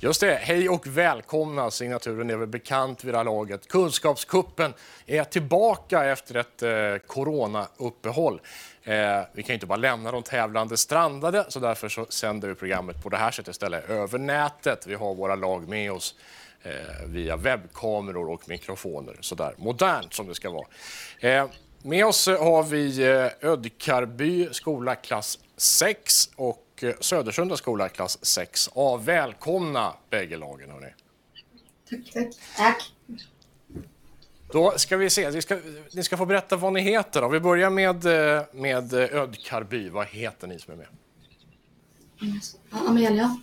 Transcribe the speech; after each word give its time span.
Just 0.00 0.20
det, 0.20 0.34
hej 0.34 0.68
och 0.68 0.86
välkomna. 0.86 1.70
Signaturen 1.70 2.30
är 2.30 2.36
väl 2.36 2.48
bekant 2.48 3.04
vid 3.04 3.14
det 3.14 3.18
här 3.18 3.24
laget. 3.24 3.68
Kunskapskuppen 3.68 4.74
är 5.06 5.24
tillbaka 5.24 6.04
efter 6.04 6.34
ett 6.34 6.62
eh, 6.62 7.06
coronauppehåll. 7.06 8.40
Eh, 8.82 9.20
vi 9.32 9.42
kan 9.42 9.54
inte 9.54 9.66
bara 9.66 9.76
lämna 9.76 10.12
de 10.12 10.22
tävlande 10.22 10.76
strandade 10.76 11.44
så 11.48 11.60
därför 11.60 11.88
så 11.88 12.06
sänder 12.08 12.48
vi 12.48 12.54
programmet 12.54 13.02
på 13.02 13.08
det 13.08 13.16
här 13.16 13.30
sättet 13.30 13.52
istället 13.52 13.90
över 13.90 14.18
nätet. 14.18 14.86
Vi 14.86 14.94
har 14.94 15.14
våra 15.14 15.34
lag 15.34 15.68
med 15.68 15.92
oss 15.92 16.14
eh, 16.62 16.72
via 17.06 17.36
webbkameror 17.36 18.30
och 18.30 18.48
mikrofoner. 18.48 19.16
Sådär 19.20 19.54
modernt 19.56 20.14
som 20.14 20.26
det 20.26 20.34
ska 20.34 20.50
vara. 20.50 20.66
Eh, 21.20 21.46
med 21.82 22.06
oss 22.06 22.26
har 22.26 22.62
vi 22.62 23.08
eh, 23.08 23.50
Ödkarby 23.50 24.48
skola 24.52 24.94
klass 24.94 25.38
6 25.78 26.12
och 26.36 26.64
eh, 26.84 26.94
Södersunda 27.00 27.56
skola 27.56 27.88
klass 27.88 28.18
6A. 28.22 29.00
Välkomna 29.04 29.94
bägge 30.10 30.36
lagen. 30.36 30.70
Hörni. 30.70 30.86
Tack. 31.90 32.12
Tack. 32.12 32.34
Tack. 32.56 32.92
Då 34.52 34.70
ska 34.76 34.96
vi 34.96 35.10
se, 35.10 35.30
vi 35.30 35.42
ska, 35.42 35.58
ni 35.92 36.02
ska 36.02 36.16
få 36.16 36.26
berätta 36.26 36.56
vad 36.56 36.72
ni 36.72 36.80
heter. 36.80 37.20
Då. 37.20 37.28
Vi 37.28 37.40
börjar 37.40 37.70
med, 37.70 38.06
eh, 38.36 38.42
med 38.52 38.94
Ödkarby. 38.94 39.88
Vad 39.88 40.06
heter 40.06 40.46
ni 40.46 40.58
som 40.58 40.72
är 40.72 40.76
med? 40.76 40.86
Amelia. 42.70 43.36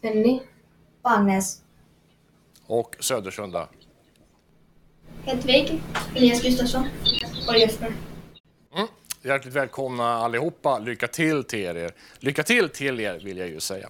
Penny. 0.00 0.40
Agnes. 1.02 1.62
Och 2.66 2.96
Södersunda? 3.00 3.68
Hedvig. 5.24 5.82
Elias 6.16 6.42
Gustafsson. 6.42 6.88
Och 7.48 7.58
Jesper. 7.58 7.92
Hjärtligt 9.28 9.54
välkomna 9.54 10.14
allihopa. 10.14 10.78
Lycka 10.78 11.08
till 11.08 11.44
till 11.44 11.76
er. 11.76 11.90
Lycka 12.18 12.42
till 12.42 12.68
till 12.68 13.00
er 13.00 13.18
vill 13.24 13.38
jag 13.38 13.48
ju 13.48 13.60
säga. 13.60 13.88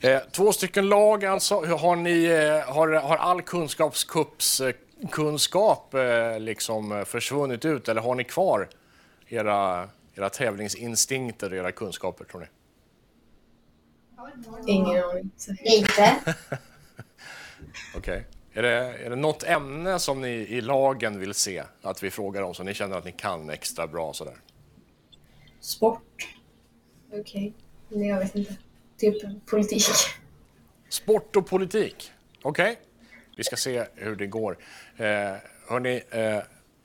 Eh, 0.00 0.20
två 0.32 0.52
stycken 0.52 0.88
lag 0.88 1.24
alltså. 1.24 1.60
Hur 1.60 1.76
Har, 1.76 1.96
ni, 1.96 2.24
eh, 2.24 2.74
har, 2.74 2.88
har 2.88 3.16
all 3.16 3.42
kunskapskups 3.42 4.60
eh, 4.60 4.74
kunskap 5.10 5.94
eh, 5.94 6.40
liksom 6.40 6.92
eh, 6.92 7.04
försvunnit 7.04 7.64
ut 7.64 7.88
eller 7.88 8.00
har 8.00 8.14
ni 8.14 8.24
kvar 8.24 8.68
era, 9.28 9.88
era 10.14 10.30
tävlingsinstinkter 10.30 11.52
och 11.52 11.56
era 11.56 11.72
kunskaper 11.72 12.24
tror 12.24 12.40
ni? 12.40 12.46
Ingen 14.66 15.04
aning. 15.04 15.30
Lite. 15.64 16.16
Okej. 17.96 18.26
Är, 18.52 18.62
det, 18.62 19.04
är 19.04 19.10
det 19.10 19.16
något 19.16 19.42
ämne 19.42 19.98
som 19.98 20.20
ni 20.20 20.28
i 20.28 20.60
lagen 20.60 21.20
vill 21.20 21.34
se 21.34 21.62
att 21.82 22.02
vi 22.02 22.10
frågar 22.10 22.42
om 22.42 22.54
som 22.54 22.66
ni 22.66 22.74
känner 22.74 22.98
att 22.98 23.04
ni 23.04 23.12
kan 23.12 23.50
extra 23.50 23.86
bra 23.86 24.12
sådär? 24.12 24.34
Sport. 25.64 26.28
Okej. 27.12 27.54
Nej, 27.88 28.08
jag 28.08 28.18
vet 28.18 28.34
inte. 28.34 28.56
Typ 28.98 29.46
politik. 29.46 29.84
Sport 30.88 31.36
och 31.36 31.46
politik. 31.46 32.12
Okej, 32.42 32.78
vi 33.36 33.44
ska 33.44 33.56
se 33.56 33.84
hur 33.94 34.16
det 34.16 34.26
går. 34.26 34.58
Eh, 34.96 35.06
hörni, 35.68 36.02
eh, 36.10 36.38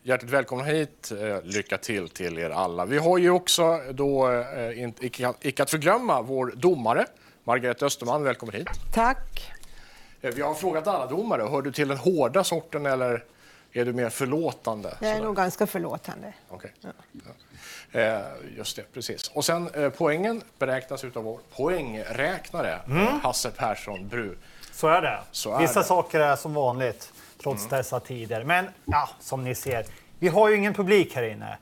hjärtligt 0.04 0.32
välkomna 0.32 0.64
hit. 0.64 1.12
Eh, 1.12 1.42
lycka 1.44 1.78
till 1.78 2.10
till 2.10 2.38
er 2.38 2.50
alla. 2.50 2.86
Vi 2.86 2.98
har 2.98 3.18
ju 3.18 3.30
också 3.30 3.80
då, 3.92 4.32
eh, 4.32 4.82
inte- 4.84 5.06
icke, 5.06 5.34
icke 5.42 5.64
att 5.64 5.70
förglömma, 5.70 6.22
vår 6.22 6.54
domare 6.56 7.06
Margareta 7.44 7.86
Österman. 7.86 8.24
Välkommen 8.24 8.56
hit. 8.56 8.68
Tack. 8.94 9.52
Eh, 10.22 10.32
vi 10.36 10.42
har 10.42 10.54
frågat 10.54 10.88
alla 10.88 11.06
domare. 11.08 11.42
Hör 11.44 11.62
du 11.62 11.72
till 11.72 11.88
den 11.88 11.98
hårda 11.98 12.44
sorten 12.44 12.86
eller 12.86 13.24
är 13.72 13.86
du 13.86 13.94
mer 13.94 14.10
förlåtande? 14.10 14.98
Jag 15.02 15.10
är 15.10 15.14
Sådär. 15.14 15.26
nog 15.26 15.36
ganska 15.36 15.68
förlåtande. 15.68 16.34
Okej. 16.50 16.72
Ja. 16.82 16.90
Eh, 17.92 18.20
just 18.58 18.76
det, 18.76 18.94
precis. 18.94 19.28
Och 19.34 19.46
sen 19.46 19.70
eh, 19.74 19.90
poängen 19.90 20.42
beräknas 20.60 21.04
utav 21.04 21.24
vår 21.24 21.40
poängräknare, 21.56 22.74
eh, 22.74 23.18
Hasse 23.24 23.52
Persson 23.52 24.08
Bru. 24.08 24.36
Så 24.72 24.88
är 24.88 25.02
det. 25.02 25.20
Så 25.32 25.54
är 25.56 25.60
Vissa 25.60 25.74
det. 25.74 25.80
Mm. 25.80 25.88
saker 25.88 26.20
är 26.20 26.36
som 26.36 26.54
vanligt, 26.54 27.14
trots 27.44 27.68
dessa 27.70 28.00
tider. 28.00 28.44
Men 28.44 28.68
ja, 28.86 29.10
som 29.20 29.44
ni 29.44 29.56
ser, 29.56 29.86
vi 30.20 30.28
har 30.28 30.50
ju 30.50 30.56
ingen 30.56 30.74
publik 30.74 31.16
här 31.16 31.24
inne. 31.24 31.58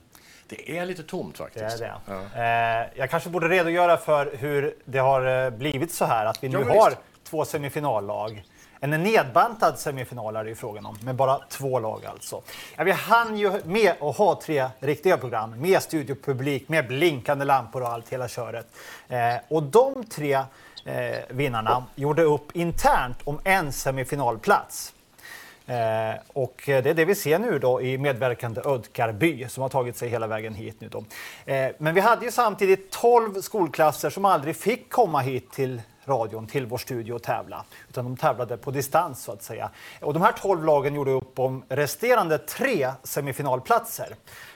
Det 0.48 0.78
är 0.78 0.86
lite 0.86 1.04
tomt 1.04 1.36
Det 1.38 1.44
faktiskt. 1.44 1.82
är 1.82 1.94
det. 2.06 2.22
Ja. 2.34 2.42
Eh, 2.84 2.88
jag 2.96 3.10
kanske 3.10 3.30
borde 3.30 3.48
redogöra 3.50 3.98
för 3.98 4.32
hur 4.38 4.76
det 4.86 5.00
har 5.00 5.46
eh, 5.46 5.50
blivit 5.50 5.94
så 5.94 6.06
här, 6.06 6.26
att 6.26 6.44
vi 6.44 6.50
nu 6.50 6.58
men 6.60 6.68
har 6.78 6.90
visst. 6.90 7.02
två 7.24 7.46
semifinallag. 7.46 8.44
En 8.80 8.90
nedbantad 8.90 9.80
semifinal 9.80 10.36
är 10.36 10.44
det 10.44 10.50
ju 10.50 10.56
frågan 10.56 10.86
om, 10.86 10.98
med 11.04 11.16
bara 11.16 11.40
två 11.50 11.80
lag 11.80 12.06
alltså. 12.06 12.42
Ja, 12.76 12.84
vi 12.84 12.92
hann 12.92 13.38
ju 13.38 13.62
med 13.66 13.94
att 14.02 14.18
ha 14.18 14.42
tre 14.42 14.70
riktiga 14.80 15.18
program 15.18 15.62
med 15.62 15.82
studiopublik, 15.82 16.70
med 16.70 16.88
blinkande 16.88 17.46
lampor 17.46 17.82
och 17.82 17.90
allt, 17.90 18.10
hela 18.10 18.28
köret. 18.28 18.68
Eh, 19.08 19.36
och 19.48 19.64
de 19.64 20.04
tre 20.04 20.34
eh, 20.86 21.18
vinnarna 21.30 21.86
gjorde 21.96 22.24
upp 22.24 22.56
internt 22.56 23.18
om 23.24 23.40
en 23.44 23.72
semifinalplats. 23.74 24.94
Eh, 25.68 26.20
och 26.34 26.62
det 26.66 26.86
är 26.86 26.94
det 26.94 27.06
vi 27.06 27.16
ser 27.16 27.40
nu 27.40 27.60
då 27.60 27.82
i 27.82 27.98
medverkande 27.98 28.62
Ödkarby 28.66 29.48
som 29.50 29.62
har 29.62 29.70
tagit 29.70 29.98
sig 29.98 30.10
hela 30.10 30.28
vägen 30.28 30.54
hit 30.54 30.76
nu 30.80 30.90
då. 30.90 31.04
Eh, 31.54 31.72
men 31.78 31.96
vi 31.96 32.02
hade 32.02 32.26
ju 32.26 32.32
samtidigt 32.32 32.92
12 32.92 33.42
skolklasser 33.42 34.10
som 34.10 34.26
aldrig 34.26 34.56
fick 34.56 34.90
komma 34.90 35.20
hit 35.20 35.52
till 35.52 35.82
radion, 36.08 36.48
till 36.48 36.66
vår 36.66 36.78
studio 36.78 37.14
och 37.14 37.24
tävla. 37.24 37.66
Utan 37.90 38.04
de 38.04 38.18
tävlade 38.18 38.58
på 38.58 38.72
distans 38.72 39.24
så 39.24 39.32
att 39.32 39.44
säga. 39.44 39.70
Och 40.02 40.14
de 40.14 40.22
här 40.22 40.32
12 40.32 40.64
lagen 40.66 40.96
gjorde 40.96 41.12
upp 41.12 41.40
om 41.40 41.64
resterande 41.70 42.38
tre 42.38 42.92
semifinalplatser. 43.04 44.16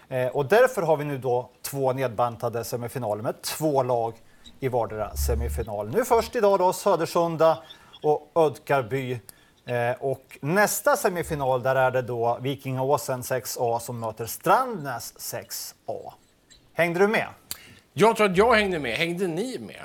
Eh, 0.09 0.27
och 0.27 0.45
därför 0.45 0.81
har 0.81 0.97
vi 0.97 1.05
nu 1.05 1.17
då 1.17 1.49
två 1.61 1.93
nedbantade 1.93 2.63
semifinaler 2.63 3.23
med 3.23 3.41
två 3.41 3.83
lag 3.83 4.13
i 4.59 4.67
vardera 4.67 5.15
semifinal. 5.15 5.89
Nu 5.89 6.05
först 6.05 6.35
idag 6.35 6.59
då 6.59 6.73
Södersunda 6.73 7.63
och 8.03 8.31
Ödkarby. 8.35 9.19
Eh, 9.65 9.91
och 9.99 10.37
nästa 10.41 10.97
semifinal 10.97 11.63
där 11.63 11.75
är 11.75 11.91
det 11.91 12.01
då 12.01 12.37
Vikingaåsen 12.41 13.21
6A 13.21 13.79
som 13.79 13.99
möter 13.99 14.25
Strandnäs 14.25 15.13
6A. 15.17 16.13
Hängde 16.73 16.99
du 16.99 17.07
med? 17.07 17.27
Jag 17.93 18.15
tror 18.15 18.29
att 18.29 18.37
jag 18.37 18.53
hängde 18.53 18.79
med. 18.79 18.97
Hängde 18.97 19.27
ni 19.27 19.57
med? 19.59 19.81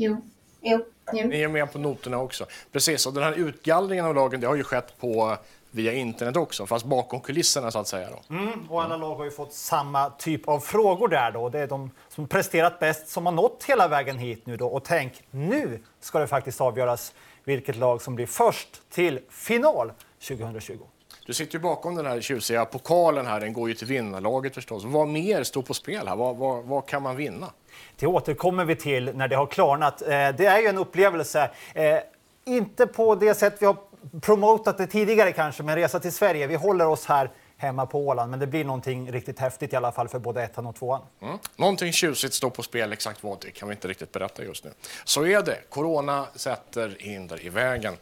Jo. 0.00 0.16
Jo. 0.60 0.84
jo. 1.12 1.28
Ni 1.28 1.42
är 1.42 1.48
med 1.48 1.72
på 1.72 1.78
noterna 1.78 2.18
också. 2.18 2.46
Precis, 2.72 3.06
och 3.06 3.12
den 3.14 3.22
här 3.22 3.32
utgallringen 3.32 4.04
av 4.04 4.14
lagen 4.14 4.40
det 4.40 4.46
har 4.46 4.54
ju 4.54 4.64
skett 4.64 5.00
på 5.00 5.36
via 5.70 5.92
internet 5.92 6.36
också, 6.36 6.66
fast 6.66 6.84
bakom 6.84 7.20
kulisserna 7.20 7.70
så 7.70 7.78
att 7.78 7.88
säga. 7.88 8.08
Då. 8.10 8.34
Mm, 8.34 8.70
och 8.70 8.82
alla 8.82 8.96
lag 8.96 9.14
har 9.14 9.24
ju 9.24 9.30
fått 9.30 9.52
samma 9.52 10.10
typ 10.10 10.48
av 10.48 10.60
frågor 10.60 11.08
där 11.08 11.30
då. 11.30 11.48
Det 11.48 11.58
är 11.58 11.66
de 11.66 11.90
som 12.08 12.28
presterat 12.28 12.80
bäst 12.80 13.08
som 13.08 13.26
har 13.26 13.32
nått 13.32 13.64
hela 13.66 13.88
vägen 13.88 14.18
hit 14.18 14.46
nu 14.46 14.56
då. 14.56 14.66
Och 14.66 14.84
tänk, 14.84 15.22
nu 15.30 15.82
ska 16.00 16.18
det 16.18 16.26
faktiskt 16.26 16.60
avgöras 16.60 17.12
vilket 17.44 17.76
lag 17.76 18.02
som 18.02 18.14
blir 18.14 18.26
först 18.26 18.82
till 18.90 19.20
final 19.30 19.92
2020. 20.28 20.78
Du 21.26 21.34
sitter 21.34 21.54
ju 21.54 21.60
bakom 21.60 21.94
den 21.94 22.06
här 22.06 22.20
tjusiga 22.20 22.64
pokalen 22.64 23.26
här, 23.26 23.40
den 23.40 23.52
går 23.52 23.68
ju 23.68 23.74
till 23.74 23.86
vinnarlaget 23.86 24.54
förstås. 24.54 24.84
Vad 24.84 25.08
mer 25.08 25.42
står 25.42 25.62
på 25.62 25.74
spel 25.74 26.08
här? 26.08 26.16
Vad, 26.16 26.36
vad, 26.36 26.64
vad 26.64 26.86
kan 26.86 27.02
man 27.02 27.16
vinna? 27.16 27.46
Det 27.96 28.06
återkommer 28.06 28.64
vi 28.64 28.76
till 28.76 29.14
när 29.14 29.28
det 29.28 29.36
har 29.36 29.46
klarnat. 29.46 30.02
Eh, 30.02 30.08
det 30.08 30.46
är 30.46 30.60
ju 30.60 30.66
en 30.66 30.78
upplevelse, 30.78 31.50
eh, 31.74 31.98
inte 32.44 32.86
på 32.86 33.14
det 33.14 33.34
sätt 33.34 33.56
vi 33.58 33.66
har 33.66 33.76
promotat 34.20 34.78
det 34.78 34.86
tidigare 34.86 35.32
kanske, 35.32 35.62
men 35.62 35.76
resa 35.76 36.00
till 36.00 36.12
Sverige. 36.12 36.46
Vi 36.46 36.54
håller 36.54 36.86
oss 36.86 37.06
här 37.06 37.30
hemma 37.56 37.86
på 37.86 38.06
Åland, 38.06 38.30
men 38.30 38.40
det 38.40 38.46
blir 38.46 38.64
någonting 38.64 39.12
riktigt 39.12 39.38
häftigt 39.38 39.72
i 39.72 39.76
alla 39.76 39.92
fall 39.92 40.08
för 40.08 40.18
både 40.18 40.42
ettan 40.42 40.66
och 40.66 40.76
tvåan. 40.76 41.00
Mm. 41.20 41.38
Någonting 41.56 41.92
tjusigt 41.92 42.34
står 42.34 42.50
på 42.50 42.62
spel, 42.62 42.92
exakt 42.92 43.22
vad 43.22 43.40
det 43.40 43.50
kan 43.50 43.68
vi 43.68 43.74
inte 43.74 43.88
riktigt 43.88 44.12
berätta 44.12 44.44
just 44.44 44.64
nu. 44.64 44.70
Så 45.04 45.26
är 45.26 45.42
det, 45.42 45.58
corona 45.68 46.26
sätter 46.34 46.96
hinder 46.98 47.46
i 47.46 47.48
vägen. 47.48 47.96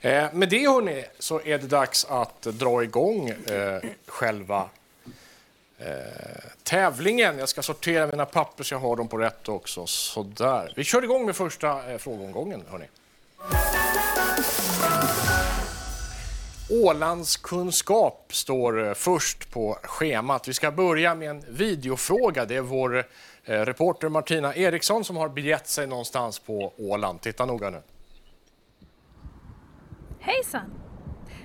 Eh, 0.00 0.32
med 0.32 0.48
det 0.48 0.68
hörni, 0.68 1.04
så 1.18 1.40
är 1.44 1.58
det 1.58 1.66
dags 1.66 2.04
att 2.04 2.42
dra 2.42 2.82
igång 2.82 3.28
eh, 3.28 3.80
själva 4.06 4.68
eh, 5.78 5.86
tävlingen. 6.62 7.38
Jag 7.38 7.48
ska 7.48 7.62
sortera 7.62 8.06
mina 8.06 8.26
papper 8.26 8.64
så 8.64 8.74
jag 8.74 8.78
har 8.78 8.96
dem 8.96 9.08
på 9.08 9.18
rätt 9.18 9.48
också. 9.48 9.86
Sådär. 9.86 10.72
Vi 10.76 10.84
kör 10.84 11.04
igång 11.04 11.26
med 11.26 11.36
första 11.36 11.92
eh, 11.92 11.98
frågeomgången. 11.98 12.62
Hörrni. 12.70 12.86
Ålandskunskap 16.70 18.26
står 18.28 18.86
eh, 18.86 18.94
först 18.94 19.52
på 19.52 19.78
schemat. 19.82 20.48
Vi 20.48 20.52
ska 20.52 20.70
börja 20.70 21.14
med 21.14 21.30
en 21.30 21.44
videofråga. 21.48 22.44
Det 22.44 22.56
är 22.56 22.60
vår 22.60 23.04
eh, 23.44 23.60
reporter 23.60 24.08
Martina 24.08 24.54
Eriksson 24.54 25.04
som 25.04 25.16
har 25.16 25.28
begett 25.28 25.68
sig 25.68 25.86
någonstans 25.86 26.38
på 26.38 26.72
Åland. 26.78 27.20
Titta 27.20 27.46
noga 27.46 27.70
nu. 27.70 27.82
Hejsan! 30.20 30.70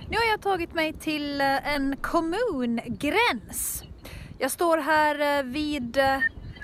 Nu 0.08 0.16
har 0.16 0.24
jag 0.24 0.42
tagit 0.42 0.74
mig 0.74 0.92
till 0.92 1.40
eh, 1.40 1.74
en 1.74 1.96
kommungräns. 1.96 3.84
Jag 4.42 4.50
står 4.50 4.78
här 4.78 5.38
eh, 5.38 5.44
vid 5.44 5.96
eh, 5.96 6.16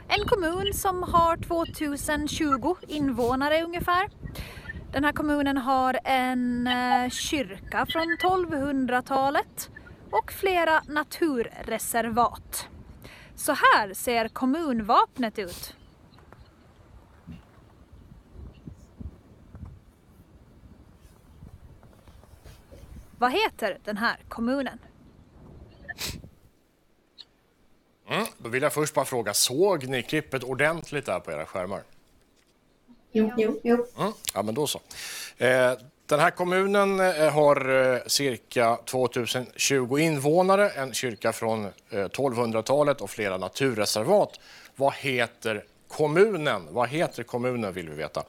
en 0.09 0.27
kommun 0.27 0.75
som 0.75 1.03
har 1.03 1.37
2020 1.37 2.77
invånare 2.89 3.63
ungefär. 3.63 4.09
Den 4.93 5.05
här 5.05 5.13
kommunen 5.13 5.57
har 5.57 5.99
en 6.05 6.67
eh, 6.67 7.11
kyrka 7.11 7.87
från 7.87 8.17
1200-talet 8.23 9.71
och 10.11 10.33
flera 10.33 10.83
naturreservat. 10.89 12.69
Så 13.35 13.53
här 13.53 13.95
ser 13.95 14.29
kommunvapnet 14.29 15.39
ut. 15.39 15.77
Vad 23.19 23.33
heter 23.33 23.79
den 23.85 23.97
här 23.97 24.17
kommunen? 24.29 24.79
Mm. 28.09 28.27
Då 28.39 28.49
vill 28.49 28.63
jag 28.63 28.73
först 28.73 28.95
bara 28.95 29.05
fråga, 29.05 29.35
såg 29.35 29.87
ni 29.87 30.03
klippet 30.03 30.45
ordentligt 30.45 31.07
där 31.07 31.21
på 31.21 31.33
era 31.33 31.47
skärmar? 31.47 31.83
Jo. 33.13 33.33
Jo. 33.37 33.61
Jo. 33.63 33.87
Mm. 33.99 34.13
Ja, 34.35 34.43
men 34.43 34.55
då 34.55 34.67
så. 34.67 34.81
Eh, 35.37 35.73
den 36.07 36.21
här 36.21 36.31
kommunen 36.31 37.01
eh, 37.01 37.33
har 37.33 37.69
eh, 37.95 38.01
cirka 38.07 38.77
2020 38.77 39.99
invånare, 39.99 40.71
en 40.71 40.93
kyrka 40.93 41.33
från 41.33 41.65
eh, 41.65 41.71
1200-talet 41.91 43.01
och 43.01 43.11
flera 43.11 43.39
naturreservat. 43.39 44.41
Vad 44.77 44.95
heter 44.95 45.65
kommunen? 45.89 46.63
Vad 46.71 46.89
heter 46.89 47.23
kommunen 47.23 47.73
vill 47.73 47.89
vi 47.89 47.97
veta. 47.97 48.23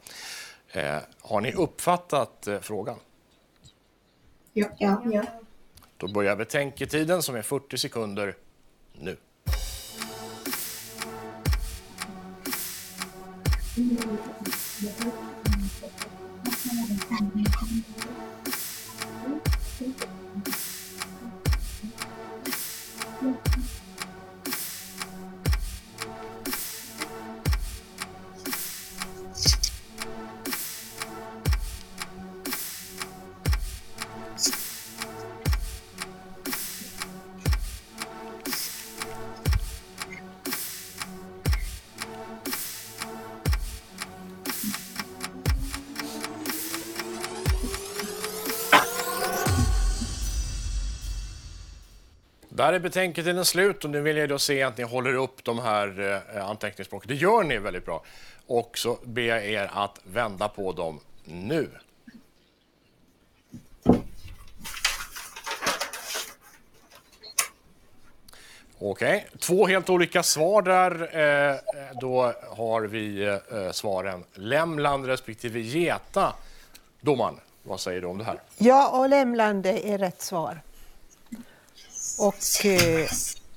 Eh, 0.72 0.98
har 1.22 1.42
ni 1.42 1.54
uppfattat 1.54 2.48
eh, 2.48 2.60
frågan? 2.60 2.96
Ja. 4.54 4.68
Ja. 4.78 5.02
ja. 5.06 5.24
Då 5.98 6.08
börjar 6.08 6.36
betänketiden 6.36 7.22
som 7.22 7.36
är 7.36 7.42
40 7.42 7.78
sekunder 7.78 8.36
nu. 8.94 9.18
Där 52.68 52.74
är 52.74 52.80
betänketiden 52.80 53.46
slut 53.46 53.84
och 53.84 53.90
nu 53.90 54.02
vill 54.02 54.18
jag 54.18 54.30
då 54.30 54.40
se 54.40 54.64
att 54.64 54.78
ni 54.78 54.84
håller 54.84 55.14
upp 55.14 55.44
de 55.44 55.60
här 55.60 56.22
eh, 56.36 56.50
anteckningsblocken. 56.50 57.08
Det 57.08 57.16
gör 57.16 57.44
ni 57.44 57.58
väldigt 57.58 57.86
bra. 57.86 58.04
Och 58.48 58.78
så 58.78 58.98
ber 59.04 59.22
jag 59.22 59.46
er 59.46 59.72
att 59.74 60.00
vända 60.04 60.48
på 60.48 60.72
dem 60.72 61.00
nu. 61.24 61.70
Okej, 68.80 69.28
två 69.40 69.68
helt 69.68 69.90
olika 69.90 70.24
svar 70.24 70.62
där. 70.62 70.92
Eh, 71.52 71.56
då 72.02 72.34
har 72.58 72.82
vi 72.82 73.24
eh, 73.24 73.72
svaren 73.72 74.24
Lämland 74.34 75.06
respektive 75.06 75.60
Geta. 75.60 76.34
Domaren, 77.02 77.40
vad 77.64 77.80
säger 77.80 78.02
du 78.02 78.08
om 78.08 78.18
det 78.18 78.24
här? 78.24 78.40
Ja, 78.58 79.00
och 79.00 79.10
Lämland 79.10 79.66
är 79.66 79.98
rätt 79.98 80.22
svar. 80.22 80.62
Och 82.18 82.66
eh, 82.66 83.08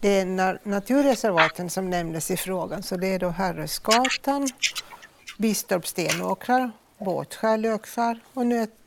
det 0.00 0.08
är 0.20 0.24
na- 0.24 0.58
naturreservaten 0.62 1.70
som 1.70 1.90
nämndes 1.90 2.30
i 2.30 2.36
frågan, 2.36 2.82
så 2.82 2.96
det 2.96 3.06
är 3.06 3.18
då 3.18 3.28
Herresgatan, 3.28 4.48
Bistorp 5.38 5.86
Stenåkrar, 5.86 6.70
Båtskär, 6.98 7.56
Lökskär 7.56 8.18
och 8.34 8.44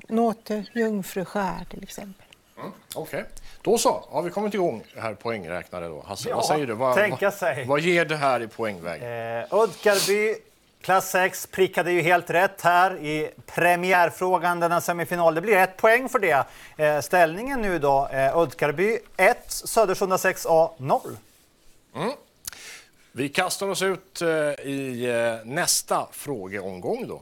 Nåte, 0.10 0.66
Jungfruskär 0.74 1.66
till 1.70 1.84
exempel. 1.84 2.26
Okej, 2.96 3.26
då 3.62 3.78
så. 3.78 4.06
Har 4.10 4.22
vi 4.22 4.30
kommit 4.30 4.54
igång 4.54 4.84
här 4.98 5.14
poängräknare 5.14 5.88
då. 5.88 6.04
Hasse, 6.08 6.30
Ja, 6.30 6.36
vad 6.36 6.46
säger 6.46 6.68
du? 6.68 6.74
Vad, 6.74 6.96
tänka 6.96 7.26
vad, 7.26 7.34
sig. 7.34 7.66
vad 7.66 7.80
ger 7.80 8.06
det 8.06 8.16
här 8.16 8.42
i 8.42 8.48
poängväg? 8.48 9.02
Eh, 9.02 9.54
Uddgarby, 9.64 10.36
klass 10.84 11.12
6, 11.12 11.48
prickade 11.48 11.92
ju 11.92 12.02
helt 12.02 12.30
rätt 12.30 12.62
här 12.62 12.98
i 12.98 13.32
premiärfrågan 13.46 14.60
denna 14.60 14.82
semifinal. 14.82 15.36
Det 15.36 15.42
blir 15.42 15.58
ett 15.58 15.78
poäng 15.78 16.10
för 16.10 16.20
det. 16.20 16.46
Eh, 16.78 17.02
ställningen 17.02 17.62
nu 17.62 17.80
då, 17.80 18.08
eh, 18.08 18.38
Uddgarby 18.38 19.00
1, 19.18 19.38
Södersunda 19.48 20.18
6A 20.18 20.70
0. 20.78 21.18
Mm. 21.96 22.12
Vi 23.12 23.30
kastar 23.30 23.68
oss 23.68 23.82
ut 23.82 24.22
eh, 24.22 24.28
i 24.68 25.06
eh, 25.10 25.48
nästa 25.52 26.08
frågeomgång 26.12 27.08
då. 27.08 27.22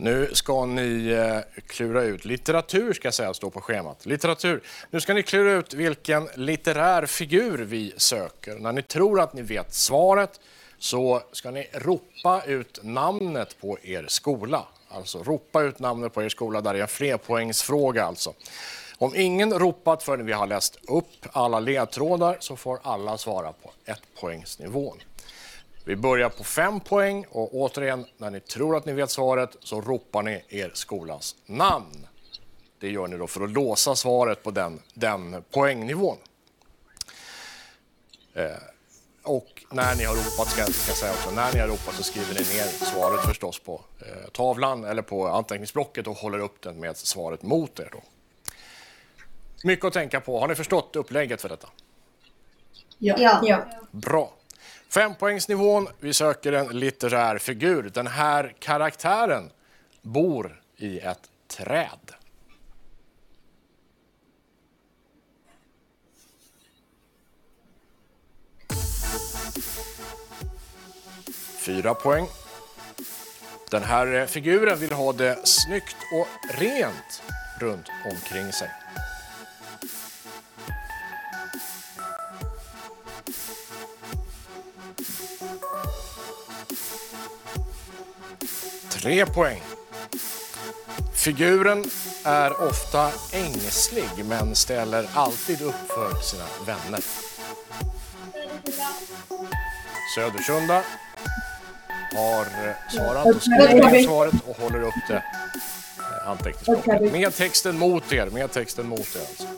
Nu 0.00 0.30
ska 0.32 0.66
ni 0.66 1.08
eh, 1.08 1.62
klura 1.66 2.02
ut, 2.02 2.24
litteratur 2.24 2.92
ska 2.92 3.12
sägas 3.12 3.36
stå 3.36 3.50
på 3.50 3.60
schemat. 3.60 4.06
Litteratur. 4.06 4.62
Nu 4.90 5.00
ska 5.00 5.14
ni 5.14 5.22
klura 5.22 5.52
ut 5.52 5.74
vilken 5.74 6.28
litterär 6.34 7.06
figur 7.06 7.58
vi 7.58 7.94
söker. 7.96 8.54
När 8.54 8.72
ni 8.72 8.82
tror 8.82 9.20
att 9.20 9.34
ni 9.34 9.42
vet 9.42 9.74
svaret 9.74 10.40
så 10.78 11.22
ska 11.32 11.50
ni 11.50 11.68
ropa 11.72 12.42
ut 12.46 12.80
namnet 12.82 13.60
på 13.60 13.78
er 13.82 14.04
skola. 14.08 14.64
Alltså 14.88 15.22
ropa 15.22 15.62
ut 15.62 15.78
namnet 15.78 16.14
på 16.14 16.22
er 16.22 16.28
skola, 16.28 16.60
där 16.60 16.74
är 16.74 16.80
en 16.80 16.88
flerpoängsfråga 16.88 18.04
alltså. 18.04 18.32
Om 18.98 19.12
ingen 19.16 19.52
ropat 19.52 20.02
förrän 20.02 20.26
vi 20.26 20.32
har 20.32 20.46
läst 20.46 20.78
upp 20.88 21.26
alla 21.32 21.60
ledtrådar 21.60 22.36
så 22.40 22.56
får 22.56 22.78
alla 22.82 23.18
svara 23.18 23.52
på 23.52 23.70
ett 23.84 24.02
poängsnivån. 24.20 24.98
Vi 25.88 25.96
börjar 25.96 26.28
på 26.28 26.44
fem 26.44 26.80
poäng 26.80 27.26
och 27.30 27.54
återigen, 27.54 28.06
när 28.16 28.30
ni 28.30 28.40
tror 28.40 28.76
att 28.76 28.86
ni 28.86 28.92
vet 28.92 29.10
svaret 29.10 29.56
så 29.60 29.80
ropar 29.80 30.22
ni 30.22 30.44
er 30.48 30.70
skolas 30.74 31.36
namn. 31.46 32.06
Det 32.80 32.90
gör 32.90 33.08
ni 33.08 33.16
då 33.16 33.26
för 33.26 33.44
att 33.44 33.50
låsa 33.50 33.96
svaret 33.96 34.42
på 34.42 34.50
den, 34.50 34.82
den 34.94 35.44
poängnivån. 35.50 36.16
Eh, 38.34 38.50
och 39.22 39.64
när 39.70 39.96
ni 39.96 40.04
har 40.04 40.14
ropat, 40.14 40.48
ska, 40.48 40.64
ska 40.64 40.90
jag 40.90 40.96
säga 40.96 41.12
också, 41.12 41.30
när 41.30 41.52
ni 41.52 41.60
har 41.60 41.68
ropat 41.68 41.94
så 41.94 42.02
skriver 42.02 42.34
ni 42.34 42.40
ner 42.40 42.66
svaret 42.84 43.20
förstås 43.20 43.58
på 43.58 43.80
eh, 44.00 44.30
tavlan 44.32 44.84
eller 44.84 45.02
på 45.02 45.28
anteckningsblocket 45.28 46.06
och 46.06 46.16
håller 46.16 46.38
upp 46.38 46.62
den 46.62 46.80
med 46.80 46.96
svaret 46.96 47.42
mot 47.42 47.80
er. 47.80 47.88
Då. 47.92 48.02
Mycket 49.64 49.84
att 49.84 49.92
tänka 49.92 50.20
på. 50.20 50.40
Har 50.40 50.48
ni 50.48 50.54
förstått 50.54 50.96
upplägget 50.96 51.42
för 51.42 51.48
detta? 51.48 51.68
Ja. 52.98 53.40
Ja. 53.42 53.64
Bra. 53.90 54.37
Fempoängsnivån. 54.88 55.88
Vi 56.00 56.14
söker 56.14 56.52
en 56.52 56.66
litterär 56.66 57.38
figur. 57.38 57.90
Den 57.94 58.06
här 58.06 58.54
karaktären 58.58 59.50
bor 60.02 60.62
i 60.76 60.98
ett 60.98 61.30
träd. 61.48 62.12
Fyra 71.58 71.94
poäng. 71.94 72.26
Den 73.70 73.82
här 73.82 74.26
figuren 74.26 74.78
vill 74.78 74.92
ha 74.92 75.12
det 75.12 75.48
snyggt 75.48 75.96
och 76.14 76.58
rent 76.60 77.22
runt 77.60 77.86
omkring 78.04 78.52
sig. 78.52 78.70
Tre 89.02 89.26
poäng. 89.26 89.60
Figuren 91.14 91.84
är 92.24 92.62
ofta 92.62 93.10
ängslig 93.32 94.24
men 94.24 94.54
ställer 94.54 95.06
alltid 95.14 95.62
upp 95.62 95.74
för 95.88 96.20
sina 96.22 96.44
vänner. 96.66 97.00
Södersunda 100.14 100.82
har 102.14 102.40
eh, 102.40 102.74
svarat 102.90 103.26
och 103.26 103.42
skrivit 103.42 103.92
ner 103.92 104.02
svaret 104.02 104.34
och 104.46 104.56
håller 104.56 104.82
upp 104.82 104.94
det 105.08 105.14
eh, 105.14 106.28
anteckningsblocket. 106.28 107.12
Med 107.12 107.34
texten 107.34 107.78
mot 107.78 108.12
er, 108.12 108.26
med 108.26 108.52
texten 108.52 108.88
mot 108.88 109.16
er 109.16 109.20
alltså. 109.20 109.57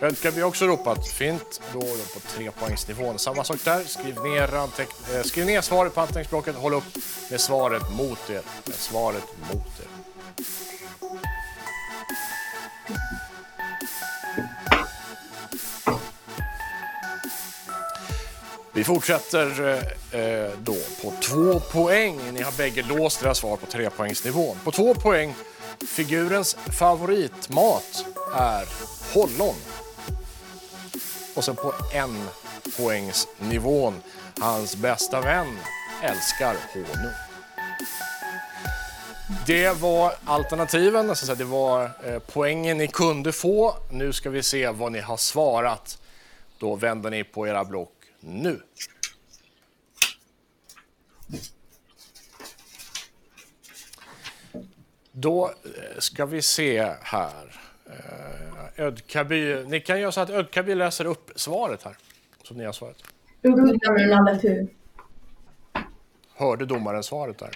Önskar 0.00 0.30
vi 0.30 0.42
också 0.42 0.66
ropat. 0.66 1.08
Fint. 1.08 1.60
Då 1.72 1.78
är 1.78 1.96
det 1.96 2.14
på 2.14 2.20
trepoängsnivån. 2.20 3.18
Samma 3.18 3.44
sak 3.44 3.58
där. 3.64 3.84
Skriv 3.84 4.22
ner, 4.22 4.48
anteck- 4.48 5.16
eh, 5.16 5.22
skriv 5.22 5.46
ner 5.46 5.60
svaret 5.60 5.94
på 5.94 6.00
anteckningsblocket. 6.00 6.56
Håll 6.56 6.74
upp 6.74 6.84
med 7.30 7.40
svaret 7.40 7.82
mot 7.96 8.30
er. 8.30 8.42
Med 8.64 8.74
svaret 8.74 9.24
mot 9.52 9.80
er. 9.80 9.86
Vi 18.72 18.84
fortsätter 18.84 19.68
eh, 20.12 20.20
eh 20.20 20.50
då 20.62 20.76
på 21.02 21.12
två 21.22 21.60
poäng. 21.60 22.20
Ni 22.32 22.42
har 22.42 22.52
bägge 22.52 22.82
låst 22.82 23.22
era 23.22 23.34
svar 23.34 23.56
på 23.56 23.66
trepoängsnivån. 23.66 24.56
På 24.64 24.72
två 24.72 24.94
poäng. 24.94 25.34
Figurens 25.88 26.56
favoritmat 26.78 28.04
är 28.34 28.64
hollon. 29.14 29.54
Och 31.38 31.44
sen 31.44 31.56
på 31.56 31.74
en 31.92 32.28
poängsnivån. 32.76 34.02
Hans 34.40 34.76
bästa 34.76 35.20
vän 35.20 35.58
älskar 36.02 36.56
honung. 36.74 37.12
Det 39.46 39.80
var 39.80 40.14
alternativen, 40.24 41.10
alltså 41.10 41.34
det 41.34 41.44
var 41.44 41.90
eh, 42.04 42.18
poängen 42.18 42.78
ni 42.78 42.88
kunde 42.88 43.32
få. 43.32 43.76
Nu 43.90 44.12
ska 44.12 44.30
vi 44.30 44.42
se 44.42 44.70
vad 44.70 44.92
ni 44.92 45.00
har 45.00 45.16
svarat. 45.16 45.98
Då 46.58 46.76
vänder 46.76 47.10
ni 47.10 47.24
på 47.24 47.48
era 47.48 47.64
block 47.64 47.94
nu. 48.20 48.62
Då 55.12 55.46
eh, 55.48 55.98
ska 55.98 56.26
vi 56.26 56.42
se 56.42 56.94
här. 57.02 57.67
Eh, 57.88 58.84
Ödkaby, 58.84 59.64
ni 59.64 59.80
kan 59.80 60.00
göra 60.00 60.12
så 60.12 60.20
att 60.20 60.30
Ödkaby 60.30 60.74
läser 60.74 61.04
upp 61.04 61.30
svaret 61.36 61.82
här, 61.82 61.96
som 62.42 62.56
ni 62.56 62.64
har 62.64 62.72
Puh. 62.72 62.94
Hörde 66.34 66.66
domaren 66.66 67.02
svaret 67.02 67.38
där? 67.38 67.50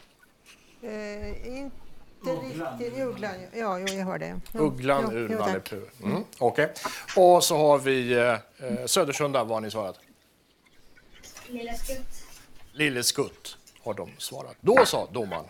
Eh, 0.83 1.49
inte 1.59 1.77
riktigt. 2.25 2.99
Ugglan, 3.03 3.35
ja, 3.53 3.79
jo, 3.79 3.87
jag 3.89 4.05
hör 4.05 4.19
det. 4.19 4.41
Ja, 4.53 4.61
Ugglan 4.61 5.13
ur 5.13 5.29
jo, 5.33 5.39
Nalle. 5.39 5.61
Puh. 5.61 5.83
Mm, 6.03 6.25
Okej. 6.39 6.73
Och 7.17 7.45
så 7.45 7.57
har 7.57 7.79
vi 7.79 8.13
eh, 8.13 8.29
eh, 8.29 8.87
Södersunda, 8.87 9.45
vad 9.45 9.57
har 9.57 9.61
ni 9.61 9.71
svarat? 9.71 10.01
Lilla 11.49 11.75
skutt. 11.75 12.23
Lille 12.73 13.03
Skutt 13.03 13.57
har 13.83 13.95
de 13.95 14.11
svarat. 14.19 14.57
Då 14.61 14.87
sa 14.87 15.09
domaren. 15.13 15.45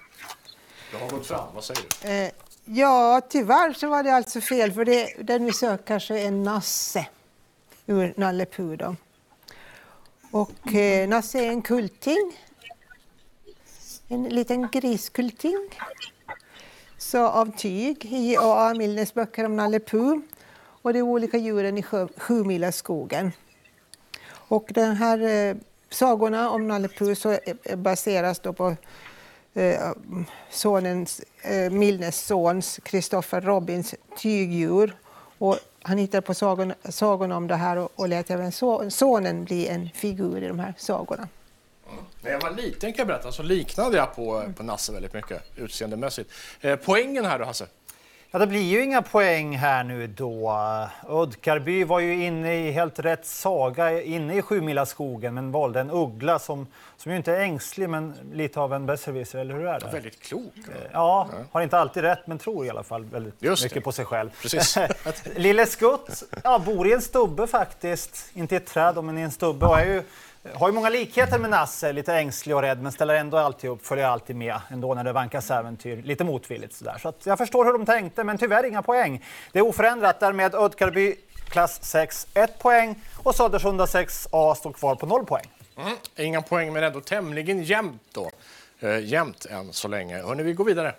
Det 0.93 0.99
har 0.99 1.11
gått 1.11 1.27
fram, 1.27 1.55
vad 1.55 1.65
säger 1.65 1.83
du? 2.03 2.09
Eh, 2.09 2.31
ja, 2.65 3.21
tyvärr 3.29 3.73
så 3.73 3.89
var 3.89 4.03
det 4.03 4.15
alltså 4.15 4.41
fel, 4.41 4.73
för 4.73 4.85
det, 4.85 5.15
den 5.23 5.45
vi 5.45 5.53
söker 5.53 5.85
kanske 5.85 6.19
är 6.21 6.31
Nasse 6.31 7.07
ur 7.87 8.15
Nalle 8.17 8.47
Puh. 8.47 8.93
Och 10.31 10.75
eh, 10.75 11.09
Nasse 11.09 11.39
är 11.39 11.49
en 11.49 11.63
kulting. 11.63 12.39
En 14.09 14.25
liten 14.25 14.69
griskulting. 14.73 15.69
Så 16.99 17.27
av 17.27 17.57
tyg 17.57 18.05
i 18.05 18.37
A.A. 18.37 18.75
Milnes 18.75 19.15
böcker 19.15 19.45
om 19.45 19.57
Nalle 19.57 19.81
Puh 19.81 20.19
och 20.83 20.93
de 20.93 21.03
olika 21.03 21.37
djuren 21.39 21.79
i 21.79 21.83
sjö- 21.83 22.21
Sjumilaskogen. 22.21 23.33
Och 24.31 24.71
den 24.75 24.97
här 24.97 25.19
eh, 25.19 25.57
sagorna 25.91 26.51
om 26.51 26.69
Nalle 26.69 26.89
Puh 26.89 27.15
så 27.15 27.33
eh, 27.33 27.77
baseras 27.77 28.41
då 28.41 28.53
på 28.53 28.77
Eh, 29.55 29.93
sonens, 30.51 31.21
eh, 31.43 31.71
Milnes 31.71 32.27
sons, 32.27 32.81
Kristoffer 32.83 33.41
Robins 33.41 33.95
tygdjur. 34.17 34.97
Och 35.39 35.59
han 35.83 35.99
hittade 35.99 36.23
på 36.23 36.35
sagon, 36.35 36.73
sagorna 36.85 37.37
om 37.37 37.47
det 37.47 37.57
här 37.57 37.77
och, 37.77 37.93
och 37.95 38.09
lät 38.09 38.31
även 38.31 38.53
so, 38.53 38.91
sonen 38.91 39.45
bli 39.45 39.69
en 39.69 39.91
figur 39.95 40.43
i 40.43 40.49
de 40.49 40.59
här 40.59 40.75
sagorna. 40.79 41.29
När 42.23 42.31
jag 42.31 42.41
var 42.41 42.51
liten 42.51 42.93
kan 42.93 42.99
jag 42.99 43.07
berätta 43.07 43.33
så 43.33 43.43
liknade 43.43 43.97
jag 43.97 44.17
på, 44.17 44.45
på 44.57 44.63
Nasse 44.63 44.93
väldigt 44.93 45.15
mycket 45.15 45.43
utseendemässigt. 45.57 46.31
Eh, 46.61 46.77
poängen 46.77 47.25
här 47.25 47.39
då 47.39 47.45
Hasse? 47.45 47.67
Ja, 48.35 48.39
det 48.39 48.47
blir 48.47 48.63
ju 48.63 48.83
inga 48.83 49.03
poäng 49.03 49.57
här 49.57 49.85
nu 49.85 50.07
då. 50.07 50.59
Uddkarby 51.09 51.85
var 51.85 52.01
ju 52.01 52.25
inne 52.25 52.55
i 52.55 52.71
helt 52.71 52.99
rätt 52.99 53.27
saga, 53.27 54.03
inne 54.03 54.37
i 54.37 54.43
Sjumilaskogen, 54.43 55.35
men 55.35 55.53
valde 55.53 55.81
en 55.81 55.91
uggla 55.91 56.39
som, 56.39 56.67
som 56.97 57.13
ju 57.13 57.17
inte 57.17 57.33
är 57.33 57.41
ängslig, 57.41 57.89
men 57.89 58.15
lite 58.33 58.61
av 58.61 58.75
en 58.75 58.87
besserwisser, 58.87 59.39
eller 59.39 59.55
hur 59.55 59.67
är 59.67 59.81
det? 59.81 59.87
Väldigt 59.93 60.23
klok. 60.23 60.53
Ja, 60.93 61.29
har 61.53 61.61
inte 61.61 61.79
alltid 61.79 62.03
rätt, 62.03 62.27
men 62.27 62.39
tror 62.39 62.67
i 62.67 62.71
alla 62.71 62.83
fall 62.83 63.05
väldigt 63.05 63.35
Just 63.39 63.63
mycket 63.63 63.75
det. 63.75 63.81
på 63.81 63.93
sig 63.93 64.05
själv. 64.05 64.31
Precis. 64.43 64.79
Lille 65.37 65.67
Skutt 65.67 66.23
ja, 66.45 66.59
bor 66.59 66.87
i 66.89 66.93
en 66.93 67.03
stubbe 67.03 67.47
faktiskt, 67.47 68.31
inte 68.35 68.55
i 68.55 68.57
ett 68.57 68.67
träd, 68.67 69.05
men 69.05 69.19
i 69.19 69.21
en 69.21 69.31
stubbe 69.31 69.67
och 69.67 69.79
är 69.79 69.87
ju, 69.87 70.03
har 70.55 70.69
ju 70.69 70.75
många 70.75 70.89
likheter 70.89 71.39
med 71.39 71.51
Nasse, 71.51 71.93
lite 71.93 72.15
ängslig 72.15 72.57
och 72.57 72.63
rädd, 72.63 72.83
men 72.83 72.93
ställer 72.93 73.15
ändå 73.15 73.37
alltid 73.37 73.71
upp, 73.71 73.87
följer 73.87 74.07
alltid 74.07 74.37
med 74.37 74.61
ändå 74.69 74.95
när 74.95 75.05
det 75.05 75.13
vankas 75.13 75.51
äventyr, 75.51 76.03
lite 76.03 76.25
motvilligt 76.25 76.75
sådär. 76.75 76.99
Så 77.03 77.09
att 77.09 77.27
jag 77.27 77.39
förstår 77.39 77.65
hur 77.65 77.73
de 77.73 77.87
tänkte, 77.87 78.25
men 78.25 78.39
tyvärr 78.39 78.65
inga 78.67 78.83
poäng. 78.83 79.25
Det 79.53 79.59
är 79.59 79.63
oförändrat, 79.63 80.21
därmed 80.21 80.55
Ödkarby 80.55 81.17
klass 81.49 81.79
6, 81.83 82.27
1 82.35 82.59
poäng 82.59 83.03
och 83.23 83.35
Södersunda 83.35 83.85
6A 83.85 84.55
står 84.55 84.73
kvar 84.73 84.95
på 84.95 85.07
0 85.07 85.27
poäng. 85.27 85.47
Mm. 85.77 85.93
Inga 86.17 86.43
poäng 86.43 86.73
men 86.73 86.83
ändå 86.83 87.01
tämligen 87.01 87.63
jämnt 87.63 88.03
då. 88.13 88.31
Eh, 88.81 88.99
jämnt 88.99 89.47
än 89.47 89.73
så 89.73 89.89
länge. 89.89 90.23
Hörni, 90.23 90.43
vi 90.43 90.53
går 90.53 90.65
vidare. 90.65 90.95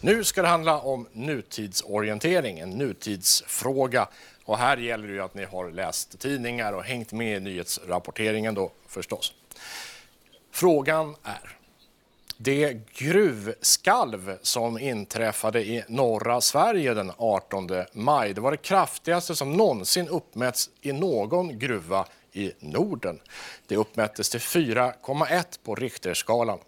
Nu 0.00 0.24
ska 0.24 0.42
det 0.42 0.48
handla 0.48 0.80
om 0.80 1.08
nutidsorientering, 1.12 2.58
en 2.58 2.70
nutidsfråga. 2.70 4.08
Och 4.44 4.58
här 4.58 4.76
gäller 4.76 5.08
det 5.08 5.14
ju 5.14 5.20
att 5.20 5.34
ni 5.34 5.44
har 5.44 5.70
läst 5.70 6.18
tidningar 6.18 6.72
och 6.72 6.84
hängt 6.84 7.12
med 7.12 7.36
i 7.36 7.40
nyhetsrapporteringen 7.40 8.54
då 8.54 8.72
förstås. 8.86 9.32
Frågan 10.50 11.16
är 11.22 11.56
det 12.36 12.80
gruvskalv 12.92 14.38
som 14.42 14.78
inträffade 14.78 15.64
i 15.64 15.84
norra 15.88 16.40
Sverige 16.40 16.94
den 16.94 17.12
18 17.16 17.70
maj. 17.92 18.34
Det 18.34 18.40
var 18.40 18.50
det 18.50 18.56
kraftigaste 18.56 19.36
som 19.36 19.52
någonsin 19.52 20.08
uppmätts 20.08 20.70
i 20.80 20.92
någon 20.92 21.58
gruva 21.58 22.06
i 22.36 22.52
Norden. 22.58 23.20
Det 23.66 23.76
uppmättes 23.76 24.30
till 24.30 24.40
4,1 24.40 25.44
på 25.64 25.74
Richterskalan. 25.74 26.58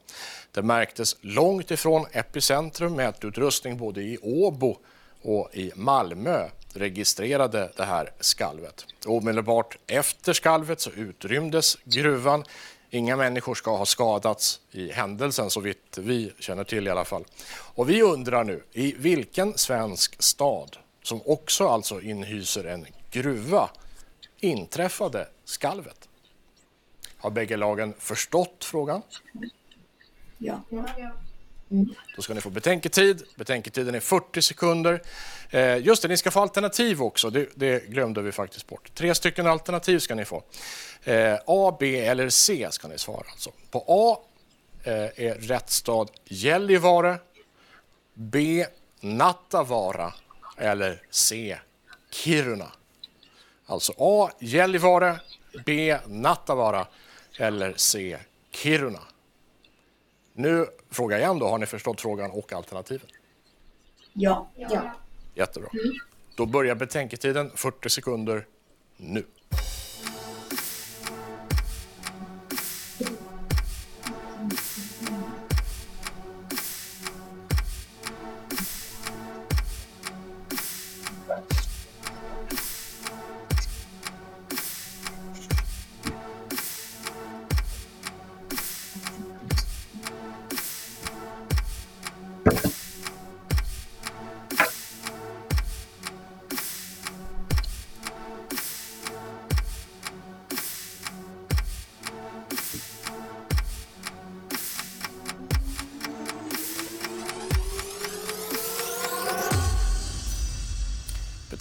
Det 0.53 0.63
märktes 0.63 1.17
långt 1.21 1.71
ifrån 1.71 2.07
epicentrum. 2.13 2.95
Mätutrustning 2.95 3.79
både 3.79 4.03
i 4.03 4.19
Åbo 4.23 4.77
och 5.23 5.51
i 5.53 5.73
Malmö 5.75 6.49
registrerade 6.75 7.73
det 7.77 7.85
här 7.85 8.13
skalvet. 8.21 8.87
Omedelbart 9.07 9.79
efter 9.87 10.33
skalvet 10.33 10.81
så 10.81 10.91
utrymdes 10.91 11.79
gruvan. 11.85 12.45
Inga 12.91 13.17
människor 13.17 13.55
ska 13.55 13.77
ha 13.77 13.87
skadats 13.87 14.61
i 14.73 14.93
händelsen 14.93 15.51
så 15.51 15.61
vitt 15.61 15.99
vi 15.99 16.33
känner 16.39 16.65
till 16.65 16.87
i 16.87 16.91
alla 16.91 17.05
fall. 17.05 17.25
Och 17.51 17.91
vi 17.91 18.03
undrar 18.03 18.45
nu, 18.45 18.63
i 18.73 18.95
vilken 18.99 19.59
svensk 19.59 20.23
stad 20.23 20.77
som 21.03 21.21
också 21.25 21.69
alltså 21.69 22.01
inhyser 22.01 22.65
en 22.65 22.87
gruva 23.11 23.71
inträffade 24.41 25.29
skalvet? 25.49 26.09
Har 27.17 27.31
bägge 27.31 27.57
lagen 27.57 27.95
förstått 27.99 28.65
frågan? 28.65 29.03
Ja. 30.39 30.63
Då 32.17 32.23
ska 32.23 32.35
ni 32.35 32.41
få 32.41 32.51
betänketid. 32.51 33.23
Betänketiden 33.37 33.95
är 33.95 34.01
40 34.01 34.43
sekunder. 34.43 35.03
Eh, 35.51 35.79
just 35.79 36.03
det, 36.03 36.09
ni 36.09 36.17
ska 36.17 36.31
få 36.31 36.41
alternativ 36.41 37.03
också. 37.03 37.31
Det, 37.31 37.49
det 37.55 37.89
glömde 37.89 38.23
vi 38.23 38.33
faktiskt 38.33 38.67
bort. 38.67 38.95
Tre 38.95 39.15
stycken 39.15 39.47
alternativ 39.47 39.99
ska 39.99 40.15
ni 40.15 40.25
få. 40.25 40.43
Eh, 41.05 41.39
A, 41.47 41.77
B 41.81 42.07
eller 42.07 42.29
C 42.29 42.69
ska 42.71 42.89
ni 42.89 42.99
svara. 42.99 43.27
Alltså. 43.31 43.51
På 43.71 43.85
A 43.89 44.19
eh, 44.85 45.27
är 45.27 45.35
rätt 45.35 45.71
stad 45.71 46.11
Gällivare. 46.25 47.19
B, 48.15 48.67
Nattavaara. 49.01 50.15
Eller 50.57 51.03
C, 51.11 51.59
Kiruna. 52.11 52.73
Alltså 53.67 53.93
A, 53.99 54.31
Gällivare. 54.39 55.21
B, 55.67 55.99
Nattavaara. 56.07 56.87
Eller 57.39 57.75
C, 57.77 58.19
Kiruna. 58.51 59.01
Nu 60.33 60.67
frågar 60.91 61.17
jag 61.17 61.25
igen 61.25 61.39
då, 61.39 61.49
har 61.49 61.59
ni 61.59 61.67
förstått 61.67 62.01
frågan 62.01 62.31
och 62.31 62.53
alternativen? 62.53 63.07
Ja. 64.13 64.51
Ja. 64.57 64.95
Jättebra. 65.35 65.71
Då 66.37 66.47
börjar 66.47 66.75
betänketiden 66.75 67.51
40 67.55 67.91
sekunder 67.91 68.47
nu. 68.97 69.27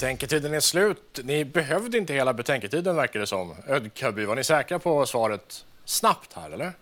Betänketiden 0.07 0.53
är 0.53 0.59
slut. 0.59 1.19
Ni 1.23 1.45
behövde 1.45 1.97
inte 1.97 2.13
hela 2.13 2.33
betänketiden 2.33 2.95
verkar 2.95 3.19
det 3.19 3.27
som. 3.27 3.55
Ödkaby, 3.67 4.25
var 4.25 4.35
ni 4.35 4.43
säkra 4.43 4.79
på 4.79 5.05
svaret 5.05 5.65
snabbt 5.85 6.33
här 6.33 6.51
eller? 6.51 6.73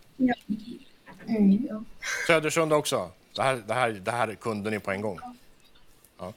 Mm, 1.27 1.67
ja. 1.69 1.83
Södersund 2.27 2.73
också? 2.73 3.09
Det 3.35 3.41
här, 3.41 3.63
det, 3.67 3.73
här, 3.73 3.91
det 3.91 4.11
här 4.11 4.35
kunde 4.35 4.69
ni 4.69 4.79
på 4.79 4.91
en 4.91 5.01
gång? 5.01 5.19
Ja. 6.19 6.33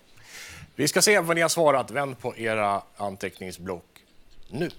Vi 0.77 0.89
ska 0.89 1.03
se 1.03 1.21
vad 1.21 1.37
ni 1.37 1.43
har 1.43 1.49
svarat. 1.49 1.91
Vänd 1.91 2.19
på 2.19 2.37
era 2.37 2.83
anteckningsblock 2.97 4.05
nu. 4.51 4.71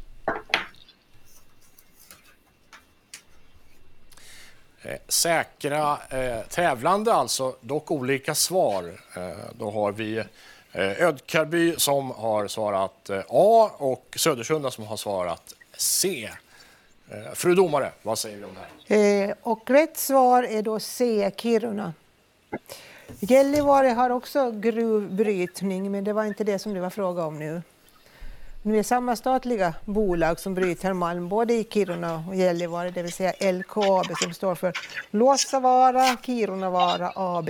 Eh, 4.81 4.99
säkra 5.07 5.97
eh, 6.09 6.41
tävlande 6.49 7.13
alltså, 7.13 7.55
dock 7.61 7.91
olika 7.91 8.35
svar. 8.35 8.99
Eh, 9.15 9.29
då 9.59 9.71
har 9.71 9.91
vi 9.91 10.23
Eh, 10.71 11.01
Ödkarby 11.01 11.75
som 11.77 12.11
har 12.11 12.47
svarat 12.47 13.09
eh, 13.09 13.19
A 13.29 13.71
och 13.77 14.15
Södersunda 14.15 14.71
som 14.71 14.85
har 14.85 14.97
svarat 14.97 15.53
C. 15.77 16.29
Eh, 17.09 17.33
fru 17.33 17.55
domare, 17.55 17.91
vad 18.01 18.19
säger 18.19 18.37
vi 18.37 18.43
om 18.43 18.51
det 18.53 18.95
här? 18.95 19.35
Och 19.41 19.69
rätt 19.69 19.97
svar 19.97 20.43
är 20.43 20.61
då 20.61 20.79
C, 20.79 21.31
Kiruna. 21.37 21.93
Gällivare 23.19 23.87
har 23.87 24.09
också 24.09 24.51
gruvbrytning, 24.51 25.91
men 25.91 26.03
det 26.03 26.13
var 26.13 26.25
inte 26.25 26.43
det 26.43 26.59
som 26.59 26.73
det 26.73 26.79
var 26.79 26.89
fråga 26.89 27.25
om 27.25 27.39
nu. 27.39 27.61
Nu 28.61 28.79
är 28.79 28.83
samma 28.83 29.15
statliga 29.15 29.73
bolag 29.85 30.39
som 30.39 30.53
bryter 30.53 30.93
malm 30.93 31.29
både 31.29 31.53
i 31.53 31.67
Kiruna 31.69 32.23
och 32.29 32.35
Gällivare, 32.35 32.91
det 32.91 33.03
vill 33.03 33.13
säga 33.13 33.51
LKAB 33.51 34.05
som 34.23 34.33
står 34.33 34.55
för 34.55 34.73
Luossavaara 35.11 36.17
Kirunavaara 36.25 37.11
AB. 37.15 37.49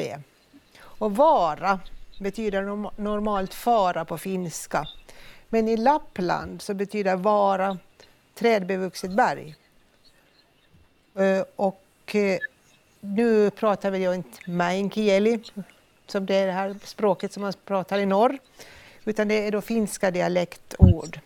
Och 0.82 1.16
vara 1.16 1.80
betyder 2.20 2.62
normalt 3.02 3.54
fara 3.54 4.06
på 4.06 4.18
finska. 4.18 4.88
Men 5.50 5.68
i 5.68 5.78
Lappland 5.78 6.62
så 6.62 6.74
betyder 6.74 7.16
vara 7.16 7.78
trädbevuxet 8.36 9.12
berg. 9.12 9.56
Eh, 11.16 11.44
och 11.56 12.16
eh, 12.16 12.38
nu 13.00 13.50
pratar 13.50 13.92
väl 13.92 14.02
jag 14.02 14.16
inte 14.16 14.52
meänkieli, 14.52 15.40
som 16.08 16.26
det 16.26 16.36
är 16.36 16.46
det 16.46 16.52
här 16.52 16.76
språket 16.84 17.34
som 17.34 17.42
man 17.42 17.54
pratar 17.66 18.00
i 18.00 18.06
norr, 18.06 18.38
utan 19.06 19.28
det 19.28 19.48
är 19.48 19.52
då 19.52 19.62
finska 19.62 20.12
dialektord. 20.12 21.20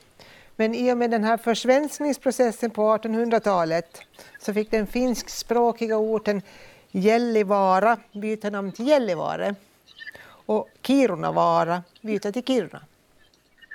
Men 0.55 0.75
i 0.75 0.93
och 0.93 0.97
med 0.97 1.11
den 1.11 1.23
här 1.23 1.37
försvenskningsprocessen 1.37 2.71
på 2.71 2.97
1800-talet 2.97 3.99
så 4.39 4.53
fick 4.53 4.71
den 4.71 4.87
finskspråkiga 4.87 5.97
orten 5.97 6.41
Gällivara 6.91 7.97
byta 8.11 8.49
namn 8.49 8.71
till 8.71 8.87
Gällivare 8.87 9.55
och 10.45 10.69
Kirunavaara 10.81 11.83
byta 12.01 12.31
till 12.31 12.43
Kiruna. 12.43 12.81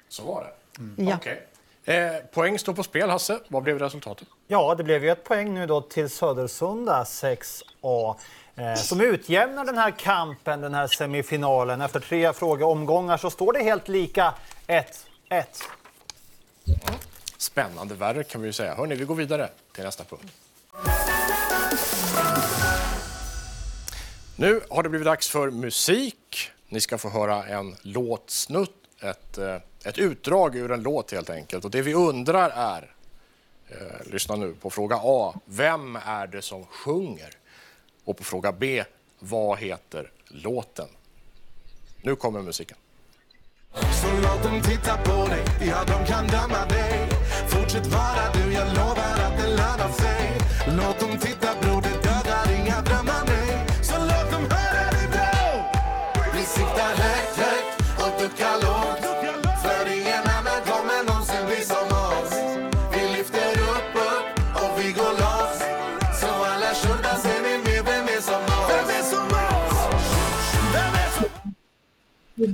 Så 0.09 0.23
var 0.23 0.45
det. 0.45 1.03
Ja. 1.03 1.17
Okej. 1.17 1.47
Eh, 1.85 2.13
poäng 2.33 2.59
står 2.59 2.73
på 2.75 2.83
spel, 2.83 3.11
Hasse. 3.11 3.39
Vad 3.49 3.63
blev 3.63 3.79
resultatet? 3.79 4.29
Ja, 4.47 4.75
det 4.75 4.85
blev 4.85 5.05
ju 5.05 5.11
ett 5.11 5.25
poäng 5.25 5.55
nu 5.55 5.67
då 5.67 5.81
till 5.81 6.09
Södersunda 6.09 7.05
6A 7.05 8.15
eh, 8.57 8.75
som 8.75 9.01
utjämnar 9.01 9.65
den 9.65 9.79
här 9.79 9.91
kampen, 9.91 10.61
den 10.61 10.75
här 10.75 10.87
semifinalen. 10.87 11.81
Efter 11.81 12.01
tre 12.01 12.33
frågeomgångar 12.33 13.17
så 13.17 13.31
står 13.31 13.53
det 13.53 13.63
helt 13.63 13.89
lika 13.89 14.35
1-1. 14.67 15.45
Spännande 17.39 17.95
värre 17.95 18.25
kan 18.25 18.41
vi 18.41 18.47
ju 18.47 18.53
säga. 18.53 18.75
Hörni, 18.75 18.95
vi 18.95 19.05
går 19.05 19.15
vidare 19.15 19.49
till 19.73 19.85
nästa 19.85 20.05
punkt. 20.05 20.33
Nu 24.37 24.61
har 24.71 24.83
det 24.83 24.89
blivit 24.89 25.07
dags 25.07 25.29
för 25.29 25.51
musik. 25.51 26.51
Ni 26.69 26.81
ska 26.81 26.99
få 26.99 27.09
höra 27.09 27.45
en 27.47 27.77
låtsnutt, 27.83 28.75
ett, 29.03 29.39
eh, 29.39 29.57
ett 29.85 29.99
utdrag 29.99 30.57
ur 30.57 30.73
en 30.73 30.83
låt 30.83 31.13
helt 31.13 31.31
enkelt. 31.31 31.65
Och 31.65 31.71
det 31.71 31.83
vi 31.83 31.95
undrar 31.95 32.51
är, 32.51 32.95
eh, 33.69 34.07
lyssna 34.13 34.37
nu 34.37 34.55
på 34.55 34.71
fråga 34.71 35.01
A, 35.03 35.35
vem 35.45 35.97
är 35.97 36.27
det 36.27 36.43
som 36.43 36.67
sjunger? 36.67 37.31
Och 38.05 38.17
på 38.17 38.25
fråga 38.25 38.53
B, 38.53 38.85
vad 39.19 39.59
heter 39.59 40.11
låten? 40.29 40.89
Nu 42.03 42.17
kommer 42.17 42.43
musiken. 42.43 42.77
Så 43.75 44.07
låt 44.23 44.43
dem 44.43 44.63
titta 44.63 44.97
på 44.97 45.27
dig, 45.27 45.45
ja 45.61 45.85
de 45.87 46.07
kan 46.07 46.27
döma 46.27 46.67
dig 46.67 47.09
Fortsätt 47.49 47.87
vara 47.87 48.33
du, 48.35 48.53
jag 48.53 48.69
lovar 48.69 49.19
att 49.27 49.39
det 49.39 49.49
lönar 49.49 49.93
sig 49.93 50.39
Låt 50.67 51.01
dem 51.01 51.19
titta 51.19 51.48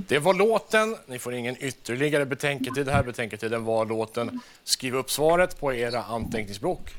Det 0.07 0.19
var 0.19 0.33
låten. 0.33 0.95
Ni 1.05 1.19
får 1.19 1.33
ingen 1.33 1.55
ytterligare 1.59 2.25
betänketid 2.25 2.89
här. 2.89 3.03
Betänketiden 3.03 3.65
var 3.65 3.85
låten. 3.85 4.41
Skriv 4.63 4.95
upp 4.95 5.11
svaret 5.11 5.59
på 5.59 5.73
era 5.73 6.03
anteckningsblock, 6.03 6.93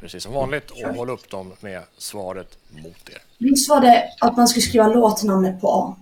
precis 0.00 0.22
som 0.22 0.32
vanligt, 0.32 0.70
och 0.70 0.94
håll 0.94 1.10
upp 1.10 1.30
dem 1.30 1.52
med 1.60 1.82
svaret 1.98 2.58
mot 2.68 3.08
er. 3.10 3.22
Visst 3.38 3.68
var 3.68 3.80
det 3.80 4.10
att 4.20 4.36
man 4.36 4.48
skulle 4.48 4.62
skriva 4.62 4.88
låtnamnet 4.88 5.60
på 5.60 5.68
A? 5.68 5.96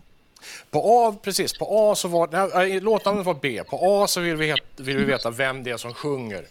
På 0.71 0.83
A, 0.85 1.15
precis, 1.23 1.59
på 1.59 1.67
A 1.71 1.95
så 1.95 2.09
var, 2.09 2.29
nej, 2.55 2.81
låtnamnet 2.81 3.27
var 3.27 3.35
B. 3.35 3.63
På 3.71 3.79
A 3.83 4.07
så 4.07 4.21
vill 4.21 4.37
vi, 4.37 4.47
het, 4.47 4.61
vill 4.77 4.97
vi 4.97 5.05
veta 5.05 5.31
vem 5.31 5.63
det 5.63 5.71
är 5.71 5.77
som 5.77 5.95
sjunger. 5.95 6.45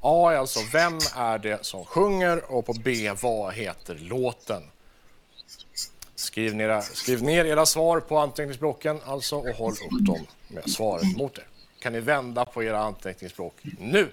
A 0.00 0.32
är 0.32 0.36
alltså 0.36 0.60
vem 0.72 0.98
är 1.16 1.38
det 1.38 1.64
som 1.64 1.84
sjunger 1.84 2.52
och 2.52 2.66
på 2.66 2.72
B 2.72 3.12
vad 3.22 3.54
heter 3.54 3.94
låten. 3.94 4.62
Skriv 6.36 6.54
ner, 6.54 6.80
skriv 6.80 7.22
ner 7.22 7.44
era 7.44 7.66
svar 7.66 8.00
på 8.00 8.18
anteckningsblocken 8.18 9.00
alltså 9.06 9.36
och 9.36 9.48
håll 9.48 9.72
upp 9.72 10.06
dem 10.06 10.26
med 10.48 10.70
svaret 10.70 11.16
mot 11.16 11.38
er. 11.38 11.46
Kan 11.78 11.92
ni 11.92 12.00
vända 12.00 12.44
på 12.44 12.62
era 12.62 12.78
anteckningsblock 12.78 13.54
nu? 13.78 14.10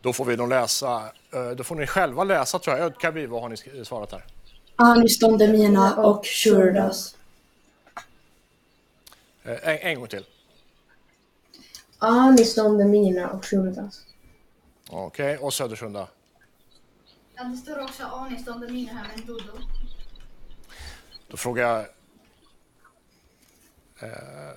Då 0.00 0.12
får 0.12 0.24
vi 0.24 0.36
nog 0.36 0.48
läsa, 0.48 1.02
eh, 1.30 1.50
då 1.50 1.64
får 1.64 1.74
ni 1.76 1.86
själva 1.86 2.24
läsa 2.24 2.58
tror 2.58 2.76
jag. 2.76 2.86
Ödkarby, 2.86 3.26
vad 3.26 3.42
har 3.42 3.48
ni 3.48 3.84
svarat 3.84 4.12
här? 4.12 4.24
Anis 4.76 5.18
Don 5.18 5.38
Demina 5.38 5.96
och 5.96 6.26
Shurdas. 6.26 7.16
Eh, 9.42 9.68
En, 9.68 9.78
en 9.78 9.98
gång 9.98 10.08
till. 10.08 10.24
Anis 11.98 12.54
Don 12.54 12.78
Demina 12.78 13.30
och 13.30 13.44
Shurdas. 13.44 14.00
Okej, 14.90 15.38
och 15.38 15.54
Södersunda. 15.54 16.08
Ja, 17.40 17.44
det 17.44 17.56
står 17.56 17.82
också 17.82 18.04
Anis 18.04 18.44
Don 18.44 18.60
Demina 18.60 18.92
här 18.92 19.08
med 19.08 19.20
en 19.20 19.26
Dodo. 19.26 19.58
Då 21.28 21.36
frågar 21.36 21.62
jag... 21.62 21.80
Eh, 24.08 24.54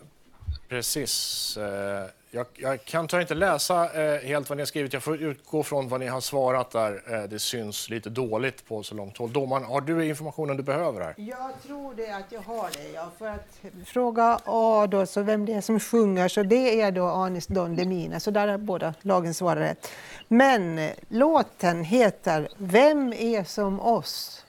precis. 0.69 1.57
Eh, 1.57 2.07
jag, 2.33 2.45
jag 2.55 2.85
kan 2.85 3.07
tyvärr 3.07 3.21
inte 3.21 3.33
läsa 3.33 4.03
eh, 4.03 4.21
helt 4.21 4.49
vad 4.49 4.57
ni 4.57 4.61
har 4.61 4.65
skrivit. 4.65 4.93
Jag 4.93 5.03
får 5.03 5.17
utgå 5.17 5.63
från 5.63 5.89
vad 5.89 5.99
ni 5.99 6.07
har 6.07 6.21
svarat 6.21 6.71
där. 6.71 7.03
Eh, 7.13 7.23
det 7.23 7.39
syns 7.39 7.89
lite 7.89 8.09
dåligt 8.09 8.67
på 8.67 8.83
så 8.83 8.95
långt 8.95 9.17
håll. 9.17 9.33
Domaren, 9.33 9.63
har 9.63 9.81
du 9.81 10.05
informationen 10.05 10.57
du 10.57 10.63
behöver 10.63 11.01
här? 11.01 11.13
Jag 11.17 11.51
tror 11.63 11.93
det 11.95 12.11
att 12.11 12.31
jag 12.31 12.41
har 12.41 12.69
det, 12.73 12.91
ja. 12.93 13.11
För 13.17 13.27
att 13.27 13.59
fråga 13.85 14.39
A 14.45 14.87
då, 14.87 15.05
så 15.05 15.21
vem 15.21 15.45
det 15.45 15.53
är 15.53 15.61
som 15.61 15.79
sjunger, 15.79 16.27
så 16.27 16.43
det 16.43 16.81
är 16.81 16.91
då 16.91 17.05
Anis 17.05 17.47
Don 17.47 17.75
Demina. 17.75 18.19
Så 18.19 18.31
där 18.31 18.47
är 18.47 18.57
båda 18.57 18.93
lagen 19.01 19.33
svarar 19.33 19.61
rätt. 19.61 19.91
Men 20.27 20.79
eh, 20.79 20.91
låten 21.09 21.83
heter 21.83 22.49
Vem 22.57 23.13
är 23.13 23.43
som 23.43 23.79
oss? 23.79 24.45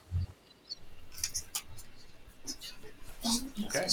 Okej. 3.66 3.88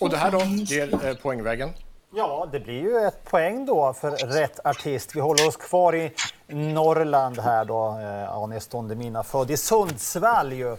Och 0.00 0.10
det 0.10 0.16
här 0.16 0.30
då 0.30 0.40
ger 0.44 1.06
eh, 1.06 1.14
poängvägen. 1.14 1.70
Ja, 2.16 2.48
det 2.52 2.60
blir 2.60 2.80
ju 2.80 2.98
ett 2.98 3.24
poäng 3.24 3.66
då 3.66 3.92
för 3.92 4.10
rätt 4.10 4.66
artist. 4.66 5.16
Vi 5.16 5.20
håller 5.20 5.48
oss 5.48 5.56
kvar 5.56 5.94
i 5.94 6.12
Norrland 6.46 7.38
här 7.38 7.64
då. 7.64 7.98
Eh, 8.00 8.36
Anis 8.36 8.66
Don 8.66 8.88
Demina, 8.88 9.22
född 9.22 9.50
i 9.50 9.56
Sundsvall 9.56 10.52
ju, 10.52 10.72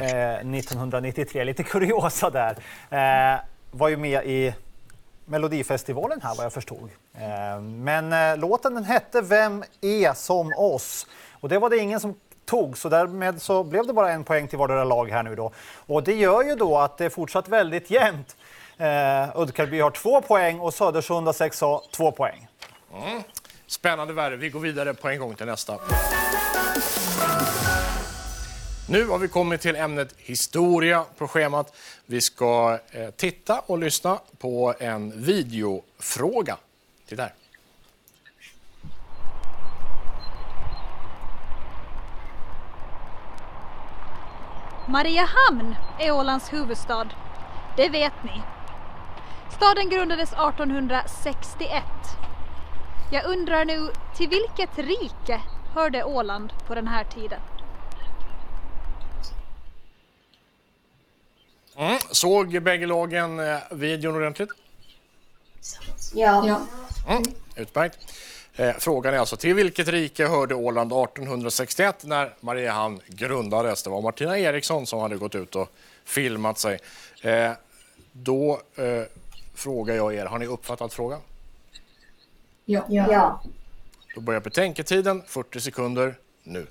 eh, 0.00 0.44
1993. 0.44 1.44
Lite 1.44 1.62
kuriosa 1.62 2.30
där. 2.30 2.56
Eh, 2.90 3.40
var 3.70 3.88
ju 3.88 3.96
med 3.96 4.26
i 4.26 4.54
Melodifestivalen 5.24 6.20
här 6.22 6.34
vad 6.36 6.44
jag 6.44 6.52
förstod. 6.52 6.90
Eh, 7.14 7.60
men 7.60 8.12
eh, 8.12 8.36
låten 8.36 8.74
den 8.74 8.84
hette 8.84 9.20
Vem 9.20 9.64
är 9.80 10.14
som 10.14 10.52
oss? 10.56 11.06
Och 11.40 11.48
det 11.48 11.58
var 11.58 11.70
det 11.70 11.78
ingen 11.78 12.00
som 12.00 12.14
tog, 12.44 12.78
så 12.78 12.88
därmed 12.88 13.42
så 13.42 13.64
blev 13.64 13.86
det 13.86 13.92
bara 13.92 14.12
en 14.12 14.24
poäng 14.24 14.48
till 14.48 14.58
vardera 14.58 14.84
lag 14.84 15.10
här 15.10 15.22
nu 15.22 15.34
då. 15.34 15.52
Och 15.86 16.02
det 16.02 16.14
gör 16.14 16.42
ju 16.42 16.54
då 16.54 16.78
att 16.78 16.98
det 16.98 17.04
är 17.04 17.10
fortsatt 17.10 17.48
väldigt 17.48 17.90
jämnt. 17.90 18.36
Eh, 18.80 19.30
Uddkarby 19.34 19.80
har 19.80 19.90
två 19.90 20.22
poäng 20.22 20.60
och 20.60 20.74
Södersunda 20.74 21.32
6A 21.32 21.80
två 21.90 22.12
poäng. 22.12 22.48
Spännande 23.66 24.14
värre. 24.14 24.36
Vi 24.36 24.48
går 24.48 24.60
vidare 24.60 24.94
på 24.94 25.08
en 25.08 25.18
gång 25.18 25.34
till 25.34 25.46
nästa. 25.46 25.78
Nu 28.88 29.06
har 29.06 29.18
vi 29.18 29.28
kommit 29.28 29.60
till 29.60 29.76
ämnet 29.76 30.14
historia 30.16 31.04
på 31.18 31.28
schemat. 31.28 31.76
Vi 32.06 32.20
ska 32.20 32.78
eh, 32.90 33.10
titta 33.10 33.60
och 33.66 33.78
lyssna 33.78 34.18
på 34.38 34.74
en 34.78 35.22
videofråga. 35.24 36.56
Titta 37.08 37.22
här. 37.22 37.32
Mariehamn 44.88 45.74
är 45.98 46.10
Ålands 46.10 46.52
huvudstad. 46.52 47.08
Det 47.76 47.88
vet 47.88 48.24
ni. 48.24 48.42
Staden 49.60 49.90
grundades 49.90 50.32
1861. 50.32 51.82
Jag 53.12 53.24
undrar 53.24 53.64
nu, 53.64 53.90
till 54.16 54.28
vilket 54.28 54.78
rike 54.78 55.40
hörde 55.74 56.04
Åland 56.04 56.52
på 56.66 56.74
den 56.74 56.86
här 56.86 57.04
tiden? 57.04 57.40
Mm. 61.76 61.98
Såg 62.10 62.62
bägge 62.62 62.86
lagen 62.86 63.40
eh, 63.40 63.58
videon 63.70 64.16
ordentligt? 64.16 64.50
Ja. 66.14 66.44
Ja. 66.46 66.60
Mm. 67.08 67.22
Utmärkt. 67.56 67.98
Eh, 68.56 68.72
frågan 68.78 69.14
är 69.14 69.18
alltså, 69.18 69.36
till 69.36 69.54
vilket 69.54 69.88
rike 69.88 70.26
hörde 70.26 70.54
Åland 70.54 70.92
1861 70.92 72.04
när 72.04 72.34
Mariehamn 72.40 73.00
grundades? 73.06 73.82
Det 73.82 73.90
var 73.90 74.02
Martina 74.02 74.38
Eriksson 74.38 74.86
som 74.86 75.00
hade 75.00 75.16
gått 75.16 75.34
ut 75.34 75.56
och 75.56 75.72
filmat 76.04 76.58
sig. 76.58 76.78
Eh, 77.22 77.52
då 78.12 78.60
eh, 78.76 79.02
frågar 79.60 79.94
jag 79.94 80.14
er, 80.14 80.26
har 80.26 80.38
ni 80.38 80.46
uppfattat 80.46 80.92
frågan? 80.92 81.20
Ja. 82.64 82.84
Ja. 82.88 83.42
Då 84.14 84.20
börjar 84.20 84.40
betänketiden, 84.40 85.22
40 85.26 85.60
sekunder, 85.60 86.14
nu. 86.42 86.66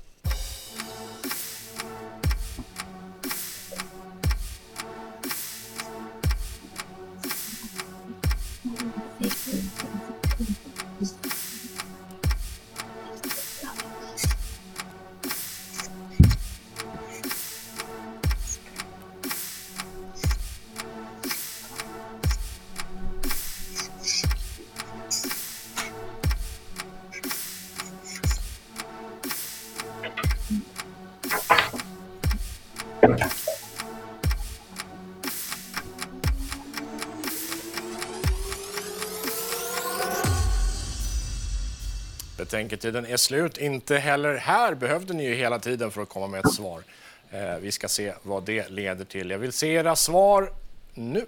Betänketiden 42.80 43.14
är 43.14 43.18
slut. 43.18 43.58
Inte 43.58 43.98
heller 43.98 44.36
här 44.36 44.74
behövde 44.74 45.14
ni 45.14 45.26
ju 45.26 45.36
hela 45.36 45.60
tiden 45.60 45.92
för 45.92 46.02
att 46.02 46.10
komma 46.10 46.28
med 46.28 46.46
ett 46.46 46.54
svar. 46.54 46.84
Eh, 47.32 47.58
vi 47.62 47.72
ska 47.72 47.88
se 47.88 48.14
vad 48.24 48.44
det 48.44 48.70
leder 48.70 49.06
till. 49.06 49.30
Jag 49.30 49.40
vill 49.40 49.54
se 49.54 49.68
era 49.68 49.96
svar 49.96 50.54
nu. 50.94 51.26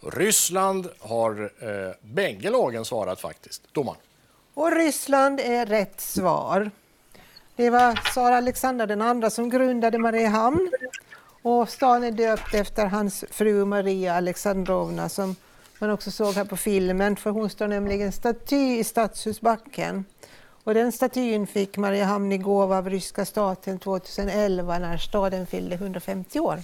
Ryssland 0.00 0.88
har 0.98 1.52
eh, 1.58 1.94
bägge 2.00 2.50
lagen 2.50 2.84
svarat 2.84 3.20
faktiskt. 3.20 3.62
Domaren. 3.72 4.00
Och 4.54 4.76
Ryssland 4.76 5.40
är 5.40 5.66
rätt 5.66 6.00
svar. 6.00 6.70
Det 7.56 7.70
var 7.70 7.94
Tsar 7.94 8.32
Alexander 8.32 8.86
den 8.86 9.02
andra 9.02 9.30
som 9.30 9.50
grundade 9.50 9.98
Mariehamn. 9.98 10.70
Och 11.42 11.68
stan 11.68 12.04
är 12.04 12.10
döpt 12.10 12.54
efter 12.54 12.86
hans 12.86 13.24
fru 13.30 13.64
Maria 13.64 14.14
Alexandrovna 14.14 15.08
som 15.08 15.36
man 15.78 15.90
också 15.90 16.10
såg 16.10 16.34
här 16.34 16.44
på 16.44 16.56
filmen, 16.56 17.16
för 17.16 17.30
hon 17.30 17.50
står 17.50 17.68
nämligen 17.68 18.12
staty 18.12 18.78
i 18.78 18.84
Stadshusbacken. 18.84 20.04
Och 20.64 20.74
den 20.74 20.92
statyn 20.92 21.46
fick 21.46 21.76
Mariehamn 21.76 22.32
i 22.32 22.38
gåva 22.38 22.78
av 22.78 22.90
ryska 22.90 23.24
staten 23.24 23.78
2011 23.78 24.78
när 24.78 24.96
staden 24.96 25.46
fyllde 25.46 25.74
150 25.74 26.40
år. 26.40 26.60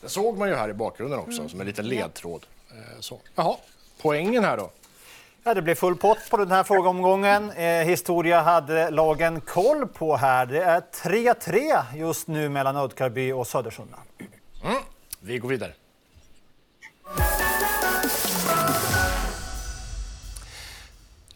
Det 0.00 0.08
såg 0.08 0.38
man 0.38 0.48
ju 0.48 0.54
här 0.54 0.68
i 0.68 0.72
bakgrunden 0.72 1.18
också 1.18 1.48
som 1.48 1.60
en 1.60 1.66
liten 1.66 1.88
ledtråd. 1.88 2.46
Eh, 2.70 3.00
så. 3.00 3.20
Jaha, 3.34 3.56
poängen 4.02 4.44
här 4.44 4.56
då. 4.56 4.70
Ja, 5.44 5.54
det 5.54 5.62
blev 5.62 5.74
full 5.74 5.96
pott 5.96 6.30
på 6.30 6.36
den 6.36 6.50
här 6.50 6.62
frågeomgången. 6.64 7.50
Eh, 7.50 7.64
historia 7.64 8.40
hade 8.40 8.90
lagen 8.90 9.40
koll 9.40 9.88
på 9.88 10.16
här. 10.16 10.46
Det 10.46 10.62
är 10.62 10.80
3-3 10.80 11.96
just 11.96 12.28
nu 12.28 12.48
mellan 12.48 12.76
Ödkarby 12.76 13.32
och 13.32 13.46
Södersunda. 13.46 13.98
Mm. 14.64 14.76
Vi 15.20 15.38
går 15.38 15.48
vidare. 15.48 15.72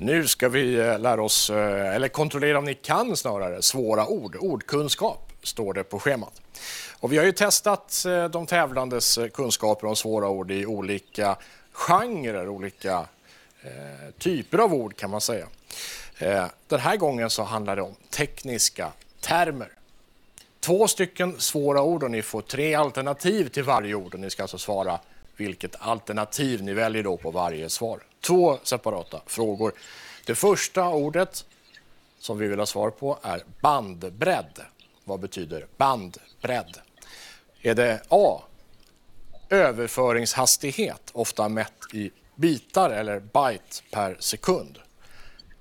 Nu 0.01 0.27
ska 0.27 0.49
vi 0.49 0.75
eh, 0.75 0.99
lära 0.99 1.23
oss, 1.23 1.51
eh, 1.51 1.95
eller 1.95 2.09
kontrollera 2.09 2.59
om 2.59 2.65
ni 2.65 2.75
kan 2.75 3.17
snarare, 3.17 3.63
svåra 3.63 4.07
ord. 4.07 4.37
Ordkunskap 4.41 5.33
står 5.43 5.75
det 5.75 5.85
på 5.85 6.01
schemat. 6.01 6.41
Och 7.01 7.13
vi 7.13 7.19
har 7.19 7.25
ju 7.25 7.33
testat 7.33 8.05
eh, 8.07 8.25
de 8.25 8.47
tävlandes 8.47 9.19
kunskaper 9.35 9.87
om 9.87 9.97
svåra 9.97 10.29
ord 10.29 10.51
i 10.51 10.67
olika 10.67 11.37
genrer, 11.73 12.49
olika 12.49 13.07
eh, 13.63 14.11
typer 14.19 14.59
av 14.59 14.75
ord 14.75 14.97
kan 14.97 15.11
man 15.11 15.21
säga. 15.21 15.47
Eh, 16.19 16.47
den 16.67 16.81
här 16.81 16.97
gången 16.97 17.31
så 17.31 17.43
handlar 17.43 17.77
det 17.77 17.83
om 17.83 17.95
tekniska 18.11 18.93
termer. 19.21 19.69
Två 20.61 20.89
stycken 20.89 21.41
svåra 21.41 21.83
ord 21.83 22.03
och 22.03 22.11
ni 22.11 22.23
får 22.23 22.43
tre 22.43 22.75
alternativ 22.75 23.49
till 23.49 23.65
varje 23.65 23.95
ord 23.95 24.15
och 24.15 24.21
ni 24.21 24.31
ska 24.31 24.43
alltså 24.43 24.59
svara 24.59 24.99
vilket 25.37 25.77
alternativ 25.79 26.63
ni 26.63 26.73
väljer 26.73 27.03
då 27.03 27.17
på 27.17 27.31
varje 27.31 27.71
svar. 27.71 28.01
Två 28.21 28.59
separata 28.63 29.21
frågor. 29.27 29.73
Det 30.27 30.35
första 30.35 30.89
ordet 30.89 31.45
som 32.19 32.39
vi 32.39 32.49
vill 32.49 32.59
ha 32.59 32.67
svar 32.67 32.91
på 32.91 33.19
är 33.23 33.43
bandbredd. 33.61 34.61
Vad 35.05 35.21
betyder 35.21 35.67
bandbredd? 35.77 36.77
Är 37.63 37.75
det 37.75 38.03
A. 38.09 38.43
Överföringshastighet, 39.51 41.11
ofta 41.13 41.49
mätt 41.49 41.95
i 41.95 42.11
bitar 42.35 42.91
eller 42.91 43.21
byte 43.21 43.83
per 43.91 44.17
sekund? 44.21 44.79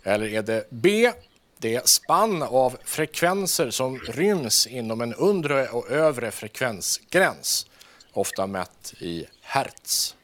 Eller 0.04 0.28
är 0.28 0.42
det 0.42 0.68
B. 0.70 1.12
Det 1.58 1.90
spann 1.90 2.44
av 2.44 2.78
frekvenser 2.84 3.70
som 3.70 4.00
ryms 4.00 4.68
inom 4.68 5.02
en 5.02 5.14
undre 5.14 5.68
och 5.68 5.92
övre 5.92 6.32
frekvensgräns, 6.32 7.66
ofta 8.14 8.48
mätt 8.48 8.94
i 9.00 9.26
hertz? 9.42 10.16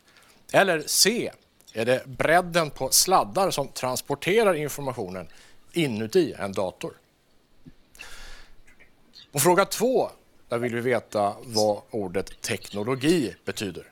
Eller 0.52 0.84
C. 0.86 1.32
Är 1.74 1.86
det 1.86 2.06
bredden 2.06 2.70
på 2.70 2.90
sladdar 2.90 3.52
som 3.52 3.68
transporterar 3.68 4.54
informationen 4.54 5.28
inuti 5.72 6.34
en 6.40 6.52
dator? 6.52 6.94
Och 9.32 9.42
fråga 9.42 9.66
två, 9.66 10.10
där 10.50 10.58
vill 10.58 10.76
vi 10.76 10.82
veta 10.82 11.36
vad 11.44 11.82
ordet 11.90 12.42
teknologi 12.42 13.36
betyder. 13.46 13.92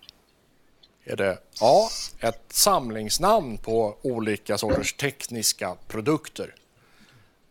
Är 1.04 1.16
det 1.16 1.38
A. 1.62 1.88
Ett 2.20 2.44
samlingsnamn 2.50 3.58
på 3.58 3.98
olika 4.02 4.58
sorters 4.58 4.94
tekniska 4.94 5.76
produkter? 5.88 6.56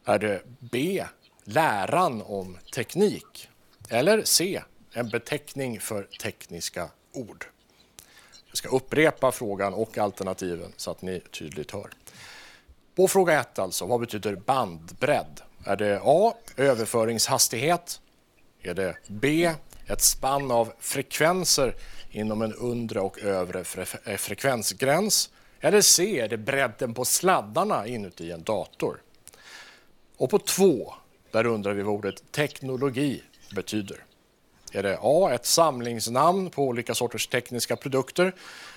Är 0.05 0.19
det 0.19 0.43
B. 0.61 1.05
Läran 1.45 2.23
om 2.23 2.59
teknik? 2.75 3.49
Eller 3.89 4.23
C. 4.25 4.63
En 4.93 5.09
beteckning 5.09 5.81
för 5.81 6.03
tekniska 6.03 6.89
ord? 7.13 7.47
Jag 8.51 8.57
ska 8.57 8.69
upprepa 8.69 9.33
frågan 9.33 9.75
och 9.75 9.99
alternativen 9.99 10.73
så 10.77 10.91
att 10.91 11.03
ni 11.03 11.21
tydligt 11.21 11.71
hör. 11.71 11.91
På 12.95 13.09
fråga 13.09 13.41
1 13.41 13.59
alltså, 13.59 13.87
vad 13.87 14.01
betyder 14.01 14.37
bandbredd? 14.37 15.41
Är 15.65 15.77
det 15.77 16.01
A. 16.05 16.35
Överföringshastighet? 16.57 18.01
Är 18.63 18.75
det 18.75 18.97
B. 19.07 19.53
Ett 19.87 20.03
spann 20.03 20.51
av 20.51 20.73
frekvenser 20.79 21.75
inom 22.11 22.43
en 22.43 22.55
undre 22.55 23.01
och 23.01 23.21
övre 23.21 23.65
fre 23.65 23.87
eh, 24.05 24.17
frekvensgräns? 24.17 25.31
Eller 25.61 25.81
C. 25.81 26.21
Är 26.21 26.29
det 26.29 26.37
bredden 26.37 26.95
på 26.95 27.05
sladdarna 27.05 27.87
inuti 27.87 28.31
en 28.33 28.43
dator? 28.43 29.03
Och 30.17 30.31
på 30.31 30.39
2, 30.39 30.95
där 31.31 31.47
undrar 31.47 31.73
vi 31.73 31.83
vad 31.83 31.95
ordet 31.95 32.33
teknologi 32.33 33.23
betyder. 33.55 34.05
Är 34.73 34.83
det 34.83 34.99
A. 35.03 35.31
Ett 35.33 35.47
samlingsnamn 35.47 36.51
på 36.51 36.63
olika 36.65 36.95
sorters 36.95 37.27
tekniska 37.27 37.77
produkter? 37.77 38.35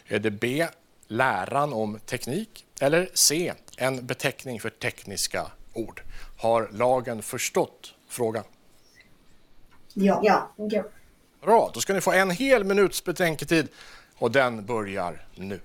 Är 0.08 0.20
det 0.20 0.32
B. 0.32 0.68
Läran 1.08 1.74
om 1.74 2.00
teknik? 2.00 2.66
Eller 2.80 3.10
C. 3.14 3.54
En 3.78 4.06
beteckning 4.06 4.60
för 4.60 4.70
tekniska 4.70 5.52
ord? 5.74 6.02
Har 6.38 6.70
lagen 6.72 7.22
förstått 7.22 7.94
frågan? 8.08 8.44
Ja. 9.94 10.52
Ja. 10.58 10.84
Bra, 11.42 11.72
då 11.74 11.80
ska 11.80 11.94
ni 11.94 12.02
få 12.02 12.12
en 12.12 12.32
hel 12.32 12.64
minuts 12.64 13.04
betänketid 13.04 13.68
och 14.16 14.32
den 14.32 14.66
börjar 14.66 15.26
nu. 15.36 15.60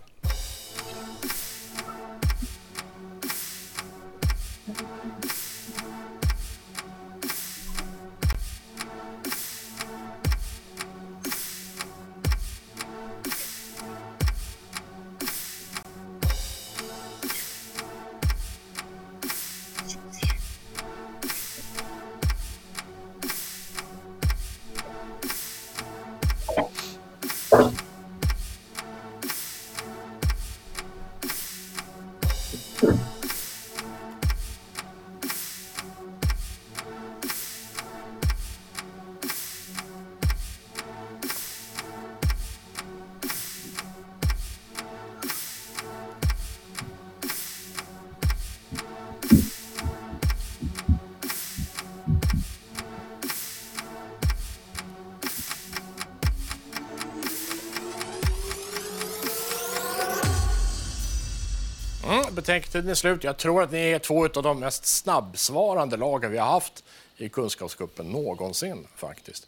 Betänketiden 62.82 62.90
är 62.90 62.94
slut. 62.94 63.24
Jag 63.24 63.36
tror 63.36 63.62
att 63.62 63.72
ni 63.72 63.78
är 63.78 63.98
två 63.98 64.24
av 64.24 64.42
de 64.42 64.60
mest 64.60 64.86
snabbsvarande 64.86 65.96
lagen 65.96 66.30
vi 66.30 66.38
har 66.38 66.46
haft 66.46 66.84
i 67.16 67.28
Kunskapscupen 67.28 68.06
någonsin 68.06 68.86
faktiskt. 68.96 69.46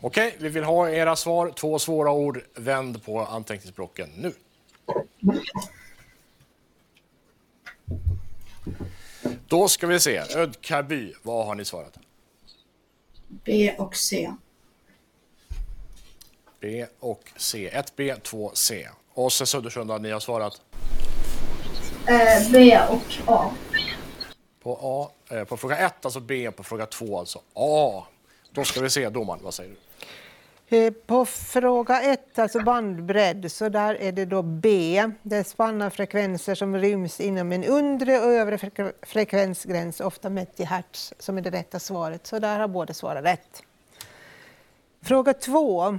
Okej, 0.00 0.36
vi 0.38 0.48
vill 0.48 0.64
ha 0.64 0.90
era 0.90 1.16
svar. 1.16 1.50
Två 1.50 1.78
svåra 1.78 2.12
ord. 2.12 2.40
Vänd 2.54 3.04
på 3.04 3.20
anteckningsblocken 3.20 4.10
nu. 4.16 4.32
Då 9.48 9.68
ska 9.68 9.86
vi 9.86 10.00
se. 10.00 10.22
Ödkarby, 10.36 11.14
vad 11.22 11.46
har 11.46 11.54
ni 11.54 11.64
svarat? 11.64 11.98
B 13.28 13.74
och 13.78 13.96
C. 13.96 14.32
B 16.60 16.86
och 17.00 17.32
C. 17.36 17.70
1B, 17.74 18.20
2C. 18.20 18.88
Åse 19.14 19.46
Södersunda, 19.46 19.98
ni 19.98 20.10
har 20.10 20.20
svarat 20.20 20.60
Eh, 22.06 22.50
B 22.52 22.78
och 22.88 23.32
A. 23.34 23.50
på 24.62 24.78
A. 24.82 25.10
Eh, 25.36 25.44
på 25.44 25.56
fråga 25.56 25.76
1, 25.78 26.04
alltså 26.04 26.20
B. 26.20 26.50
På 26.50 26.62
fråga 26.62 26.86
2, 26.86 27.18
alltså 27.18 27.40
A. 27.54 28.04
Då 28.50 28.64
ska 28.64 28.80
vi 28.80 28.90
se, 28.90 29.08
domaren, 29.10 29.40
vad 29.44 29.54
säger 29.54 29.70
du? 29.70 29.76
Eh, 30.76 30.92
På 30.92 31.24
fråga 31.26 32.02
ett, 32.02 32.38
alltså 32.38 32.62
bandbredd, 32.62 33.52
så 33.52 33.68
där 33.68 33.94
är 33.94 34.12
det 34.12 34.24
då 34.24 34.42
B. 34.42 35.02
Det 35.22 35.44
spannar 35.44 35.90
frekvenser 35.90 36.54
som 36.54 36.76
ryms 36.78 37.20
inom 37.20 37.52
en 37.52 37.64
undre 37.64 38.18
och 38.20 38.32
övre 38.32 38.56
frek- 38.56 38.92
frekvensgräns, 39.02 40.00
ofta 40.00 40.30
mätt 40.30 40.60
i 40.60 40.64
hertz, 40.64 41.12
som 41.18 41.38
är 41.38 41.42
det 41.42 41.50
rätta 41.50 41.78
svaret. 41.78 42.26
Så 42.26 42.38
där 42.38 42.58
har 42.58 42.68
båda 42.68 42.94
svarat 42.94 43.24
rätt. 43.24 43.62
Fråga 45.02 45.34
två, 45.34 45.98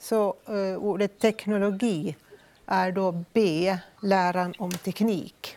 så 0.00 0.34
eh, 0.48 0.76
ordet 0.78 1.18
teknologi 1.18 2.16
är 2.66 2.92
då 2.92 3.24
B, 3.32 3.76
läran 4.00 4.54
om 4.58 4.70
teknik. 4.70 5.56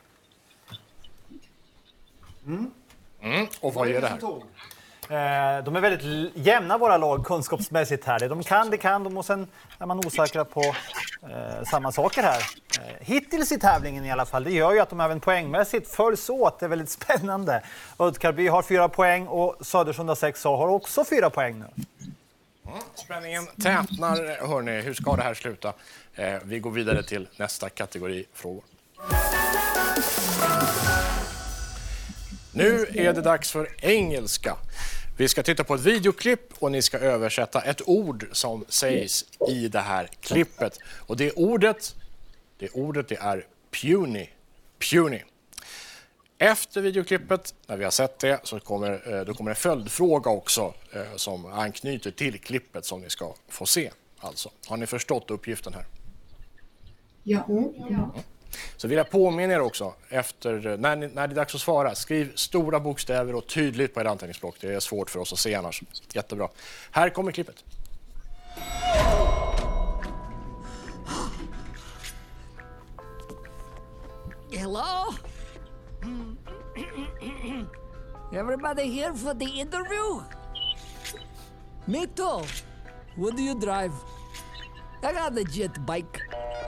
Mm. 2.45 2.71
Och 3.59 3.73
vad 3.73 3.87
ger 3.89 4.01
det 4.01 4.07
här? 4.07 4.17
Eh, 5.09 5.63
De 5.63 5.75
är 5.75 5.79
väldigt 5.81 6.31
jämna 6.35 6.77
våra 6.77 6.97
lag 6.97 7.25
kunskapsmässigt 7.25 8.05
här. 8.05 8.29
De 8.29 8.43
kan, 8.43 8.69
det 8.69 8.77
kan 8.77 9.03
de 9.03 9.17
och 9.17 9.25
sen 9.25 9.47
är 9.79 9.85
man 9.85 9.97
osäkra 10.05 10.45
på 10.45 10.61
eh, 10.61 11.63
samma 11.71 11.91
saker 11.91 12.23
här. 12.23 12.41
Eh, 12.79 12.95
hittills 12.99 13.51
i 13.51 13.59
tävlingen 13.59 14.05
i 14.05 14.11
alla 14.11 14.25
fall. 14.25 14.43
Det 14.43 14.51
gör 14.51 14.73
ju 14.73 14.79
att 14.79 14.89
de 14.89 14.99
även 14.99 15.19
poängmässigt 15.19 15.87
följs 15.95 16.29
åt. 16.29 16.59
Det 16.59 16.65
är 16.65 16.69
väldigt 16.69 16.89
spännande. 17.01 17.61
Ödkarby 17.99 18.47
har 18.47 18.61
fyra 18.61 18.89
poäng 18.89 19.27
och 19.27 19.55
Södersunda 19.61 20.13
6A 20.13 20.57
har 20.57 20.67
också 20.67 21.05
fyra 21.05 21.29
poäng 21.29 21.59
nu. 21.59 21.83
Spänningen 22.95 23.47
tätnar. 23.62 24.47
Hörrni, 24.47 24.82
hur 24.82 24.93
ska 24.93 25.15
det 25.15 25.23
här 25.23 25.34
sluta? 25.34 25.73
Eh, 26.15 26.36
vi 26.43 26.60
går 26.60 26.71
vidare 26.71 27.03
till 27.03 27.27
nästa 27.38 27.69
kategori 27.69 28.25
frågor. 28.34 28.63
Nu 32.51 32.86
är 32.93 33.13
det 33.13 33.21
dags 33.21 33.51
för 33.51 33.69
engelska. 33.82 34.56
Vi 35.17 35.27
ska 35.27 35.43
titta 35.43 35.63
på 35.63 35.75
ett 35.75 35.82
videoklipp 35.82 36.53
och 36.60 36.71
ni 36.71 36.82
ska 36.82 36.97
översätta 36.97 37.62
ett 37.62 37.82
ord 37.86 38.27
som 38.32 38.65
sägs 38.69 39.25
i 39.49 39.67
det 39.67 39.80
här 39.80 40.10
klippet. 40.21 40.80
Och 40.86 41.17
det 41.17 41.32
ordet, 41.32 41.95
det 42.60 42.69
ordet 42.69 43.08
det 43.08 43.15
är 43.15 43.45
puny. 43.82 44.27
Puny. 44.91 45.21
Efter 46.39 46.82
videoklippet, 46.82 47.54
när 47.67 47.78
vi 47.78 47.84
har 47.84 47.91
sett 47.91 48.19
det, 48.19 48.39
så 48.43 48.60
kommer, 48.60 49.13
eh, 49.13 49.26
då 49.26 49.34
kommer 49.34 49.52
en 49.52 49.56
följdfråga 49.56 50.32
också 50.32 50.73
eh, 50.93 51.15
som 51.15 51.45
anknyter 51.45 52.12
till 52.12 52.39
klippet 52.39 52.86
som 52.86 53.02
ni 53.02 53.10
ska 53.10 53.34
få 53.47 53.65
se. 53.65 53.91
Alltså, 54.19 54.50
har 54.67 54.78
ni 54.78 54.88
förstått 54.88 55.32
uppgiften 55.32 55.73
här? 55.73 55.86
Ja. 57.23 57.45
ja. 57.89 58.15
Så 58.78 58.88
vill 58.88 58.97
jag 58.97 59.10
påminna 59.10 59.54
er 59.54 59.60
också, 59.60 59.93
efter, 60.10 60.67
eh, 60.67 60.78
när, 60.78 60.95
ni, 60.95 61.08
när 61.08 61.28
det 61.28 61.34
är 61.34 61.36
dags 61.36 61.56
att 61.56 61.62
svara, 61.62 61.95
skriv 61.95 62.36
stora 62.36 62.80
bokstäver 62.80 63.36
och 63.36 63.47
tydligt 63.47 63.93
på 63.93 64.02
er 64.02 64.06
anteckningsblock. 64.06 64.56
Det 64.62 64.73
är 64.73 64.80
svårt 64.80 65.10
för 65.10 65.19
oss 65.19 65.34
att 65.34 65.39
se 65.39 65.56
annars. 65.56 65.84
Jättebra. 66.13 66.50
Här 66.91 67.10
kommer 67.10 67.32
klippet. 67.32 67.63
Hello? 74.52 75.13
Everybody 78.33 78.89
here 78.89 79.13
for 79.13 79.33
the 79.33 79.45
interview? 79.45 80.21
Me 81.87 82.05
too. 82.07 82.41
What 83.15 83.35
do 83.37 83.41
you 83.43 83.55
drive? 83.55 83.93
I 85.01 85.13
got 85.13 85.37
a 85.37 85.43
jet 85.45 85.85
bike. 85.85 86.21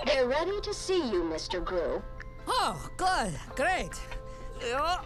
They're 0.06 0.28
ready 0.28 0.62
to 0.62 0.74
see 0.74 1.10
you, 1.12 1.24
Mr. 1.24 1.64
Grew. 1.64 2.02
Oh, 2.48 2.80
good. 2.96 3.34
Great. 3.56 3.92
Uh, 4.74 4.98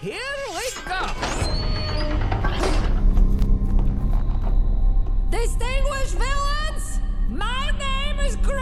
Here 0.00 0.36
we 0.52 0.64
go. 0.84 1.00
Distinguished 5.30 6.14
villains, 6.14 7.00
my 7.28 7.70
name 7.78 8.18
is 8.24 8.36
Gru. 8.36 8.60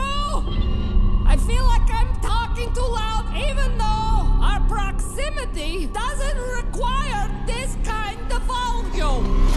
I 1.27 1.37
feel 1.47 1.65
like 1.65 1.91
I'm 1.93 2.15
talking 2.21 2.73
too 2.73 2.81
loud, 2.81 3.27
even 3.37 3.77
though 3.79 3.96
our 4.41 4.61
proximity 4.69 5.87
doesn't 5.87 6.39
require 6.65 7.31
this 7.47 7.77
kind 7.85 8.21
of 8.33 8.43
volume. 8.43 9.53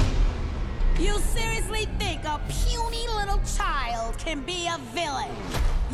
You 1.00 1.18
seriously 1.20 1.88
think 1.98 2.24
a 2.26 2.40
puny 2.48 3.08
little 3.16 3.42
child 3.58 4.18
can 4.18 4.42
be 4.42 4.68
a 4.68 4.78
villain? 4.94 5.32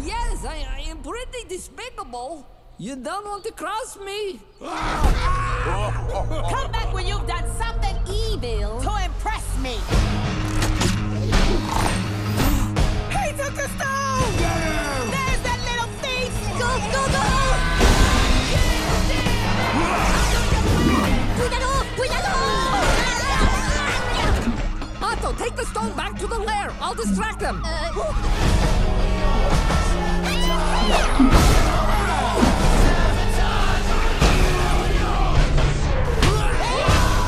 Yes, 0.04 0.45
I, 0.45 0.65
I 0.78 0.80
am 0.89 0.98
pretty 0.98 1.48
despicable. 1.48 2.48
You 2.78 2.95
don't 2.95 3.26
want 3.26 3.43
to 3.45 3.52
cross 3.52 3.98
me? 4.04 4.39
Ah! 4.62 5.14
Take 25.45 25.55
the 25.58 25.65
stone 25.65 25.95
back 25.95 26.17
to 26.17 26.25
the 26.25 26.39
lair. 26.39 26.71
I'll 26.81 26.95
distract 26.95 27.39
them. 27.39 27.62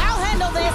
I'll 0.05 0.19
handle 0.27 0.51
this! 0.59 0.73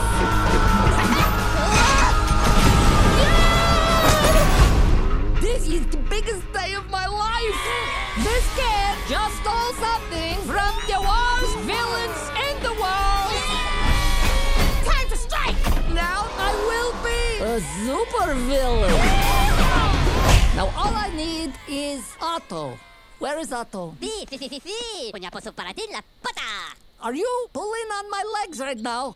This 5.41 5.69
is 5.69 5.87
the 5.87 5.97
biggest 6.09 6.53
day 6.53 6.75
of 6.75 6.89
my 6.91 7.07
life. 7.07 7.61
This 8.23 8.45
kid 8.55 8.97
just 9.09 9.37
stole 9.43 9.73
something 9.87 10.39
from 10.47 10.75
the 10.87 11.01
worst 11.01 11.32
super 17.85 18.35
villain. 18.47 18.99
Now 20.57 20.69
all 20.77 20.95
I 20.95 21.11
need 21.17 21.53
is 21.69 22.03
Otto. 22.21 22.79
Where 23.19 23.39
is 23.39 23.53
Otto? 23.53 23.95
Fi, 24.01 24.27
fi, 24.27 24.37
fi, 24.37 24.49
fi, 24.49 24.59
fi. 24.59 24.81
Punya 25.15 25.31
poso 25.31 25.53
para 25.55 25.73
din 25.73 25.89
la 25.95 26.03
pata. 26.21 26.75
Are 27.03 27.15
you 27.15 27.31
pulling 27.53 27.89
on 27.99 28.07
my 28.11 28.23
legs 28.43 28.59
right 28.59 28.79
now? 28.79 29.15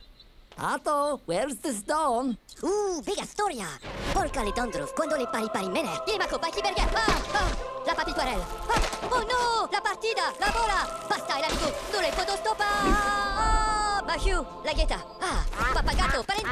Otto, 0.58 1.20
where's 1.26 1.56
the 1.60 1.72
stone? 1.72 2.38
Uh, 2.62 3.02
bella 3.04 3.26
storia. 3.26 3.66
Porca 4.14 4.42
le 4.42 4.52
tondruf, 4.52 4.94
quando 4.94 5.14
le 5.16 5.26
pari 5.26 5.50
pari 5.52 5.68
mene. 5.68 6.02
Il 6.06 6.16
maco, 6.16 6.38
vai 6.38 6.50
berga. 6.50 6.82
Ah, 6.94 7.20
ah, 7.34 7.56
la 7.84 7.92
papituarel. 7.94 8.40
Ah, 8.40 8.80
oh 9.10 9.20
no, 9.20 9.68
la 9.70 9.80
partida, 9.82 10.32
la 10.38 10.50
bola. 10.50 11.06
Basta, 11.08 11.36
el 11.36 11.44
amico, 11.44 11.72
non 11.92 12.00
le 12.00 12.10
posso 12.10 12.36
stoppare. 12.36 12.88
Ah, 12.88 14.02
Mahiu, 14.06 14.46
la 14.64 14.72
ghetta. 14.72 15.04
Ah, 15.20 15.44
papagato, 15.74 16.24
parenti. 16.24 16.48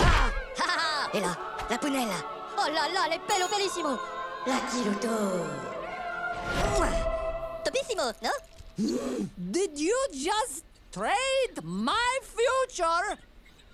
Ah, 0.00 0.32
ah, 0.56 0.76
ah. 0.78 1.10
E 1.12 1.20
là, 1.20 1.36
la 1.68 1.76
punella. 1.76 2.24
Oh 2.56 2.68
là 2.72 2.88
là, 2.88 3.06
le 3.08 3.20
pelo 3.26 3.46
bellissimo. 3.48 3.98
La 4.46 4.58
chiruto. 4.70 5.72
Topissimo, 7.62 8.10
no? 8.20 8.30
Did 9.36 9.78
you 9.78 9.96
just 10.12 10.64
trade 10.90 11.62
my 11.62 12.18
future? 12.22 13.18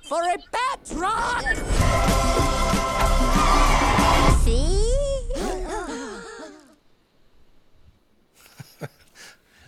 For 0.09 0.23
a 0.23 0.37
pet 0.53 0.93
rock? 0.97 1.45
Si? 4.45 4.77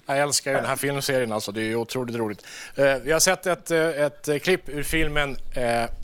Jag 0.07 0.19
älskar 0.19 0.51
ju 0.51 0.57
den 0.57 0.67
här 0.67 0.77
filmserien, 0.77 1.33
alltså. 1.33 1.53
det 1.53 1.63
är 1.63 1.75
otroligt 1.75 2.17
roligt. 2.17 2.47
Eh, 2.75 2.97
vi 2.97 3.13
har 3.13 3.21
sett 3.21 3.47
ett, 3.47 3.71
eh, 3.71 3.89
ett 3.89 4.29
eh, 4.29 4.39
klipp 4.39 4.69
ur 4.69 4.83
filmen 4.83 5.37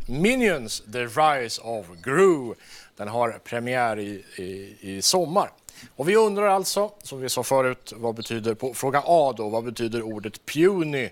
Minions, 0.06 0.82
The 0.92 1.04
Rise 1.04 1.60
of 1.62 1.86
Gru. 2.02 2.54
Den 2.96 3.08
har 3.08 3.38
premiär 3.44 3.98
i, 3.98 4.24
i, 4.36 4.76
i 4.80 5.02
sommar. 5.02 5.50
Och 5.96 6.08
vi 6.08 6.16
undrar 6.16 6.48
alltså, 6.48 6.90
som 7.02 7.20
vi 7.20 7.28
sa 7.28 7.42
förut, 7.42 7.92
vad 7.96 8.14
betyder 8.14 8.54
på 8.54 8.74
fråga 8.74 9.02
A 9.06 9.34
då, 9.36 9.48
vad 9.48 9.64
betyder 9.64 10.02
ordet 10.02 10.46
puny 10.46 11.10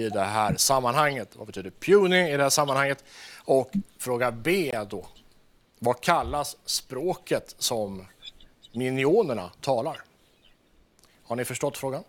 i 0.00 0.08
det 0.08 0.20
här 0.20 0.56
sammanhanget? 0.56 1.36
Vad 1.36 1.46
betyder 1.46 1.70
puny 1.70 2.32
i 2.32 2.36
det 2.36 2.42
här 2.42 2.50
sammanhanget? 2.50 3.04
Och 3.44 3.70
fråga 3.98 4.32
B 4.32 4.72
då, 4.90 5.06
vad 5.78 6.00
kallas 6.00 6.56
språket 6.64 7.54
som 7.58 8.06
minionerna 8.72 9.50
talar? 9.60 10.00
Har 11.24 11.36
ni 11.36 11.44
förstått 11.44 11.78
frågan? 11.78 12.04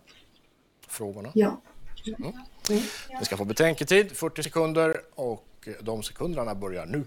Frågorna? 0.88 1.30
Ja. 1.34 1.60
Mm. 2.06 2.32
Ni 3.18 3.24
ska 3.24 3.36
få 3.36 3.44
betänketid, 3.44 4.16
40 4.16 4.42
sekunder 4.42 5.00
och 5.14 5.68
de 5.80 6.02
sekunderna 6.02 6.54
börjar 6.54 6.86
nu. 6.86 7.04